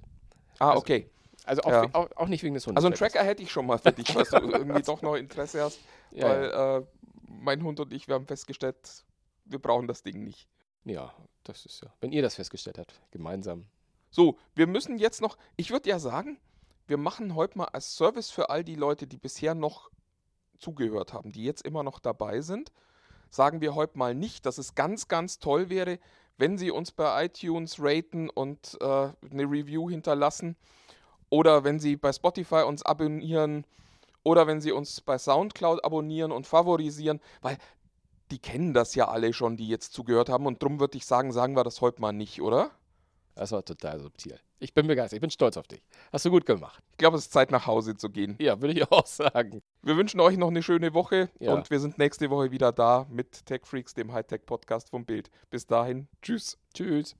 [0.59, 1.09] Ah, Also, okay.
[1.43, 1.89] Also auch, Ja.
[1.93, 2.77] auch, auch nicht wegen des Hundes.
[2.83, 5.61] Also einen Tracker hätte ich schon mal für dich, falls du irgendwie doch noch Interesse
[5.63, 5.79] hast,
[6.11, 6.77] Ja, weil ja.
[6.77, 6.85] Äh,
[7.27, 8.77] mein Hund und ich, wir haben festgestellt,
[9.45, 10.47] wir brauchen das Ding nicht.
[10.85, 11.13] ja,
[11.43, 11.93] das ist ja.
[12.01, 13.65] Wenn ihr das festgestellt habt, gemeinsam.
[14.09, 16.39] So, wir müssen jetzt noch, ich würde ja sagen,
[16.87, 19.91] wir machen heute mal als Service für all die Leute, die bisher noch
[20.57, 22.71] zugehört haben, die jetzt immer noch dabei sind,
[23.29, 25.99] sagen wir heute mal nicht, dass es ganz, ganz toll wäre,
[26.37, 30.55] wenn Sie uns bei iTunes raten und äh, eine Review hinterlassen
[31.29, 33.65] oder wenn Sie bei Spotify uns abonnieren
[34.23, 37.57] oder wenn Sie uns bei SoundCloud abonnieren und favorisieren, weil
[38.31, 41.31] die kennen das ja alle schon, die jetzt zugehört haben und drum würde ich sagen,
[41.31, 42.71] sagen wir das heute mal nicht, oder?
[43.35, 44.39] Das war total subtil.
[44.59, 45.83] Ich bin begeistert, ich bin stolz auf dich.
[46.13, 46.81] Hast du gut gemacht.
[46.91, 48.35] Ich glaube, es ist Zeit nach Hause zu gehen.
[48.39, 49.61] Ja, würde ich auch sagen.
[49.83, 51.53] Wir wünschen euch noch eine schöne Woche Ja.
[51.53, 55.29] und wir sind nächste Woche wieder da mit Tech Freaks, dem Hightech-Podcast vom Bild.
[55.49, 56.57] Bis dahin, tschüss.
[56.73, 57.13] Tschüss.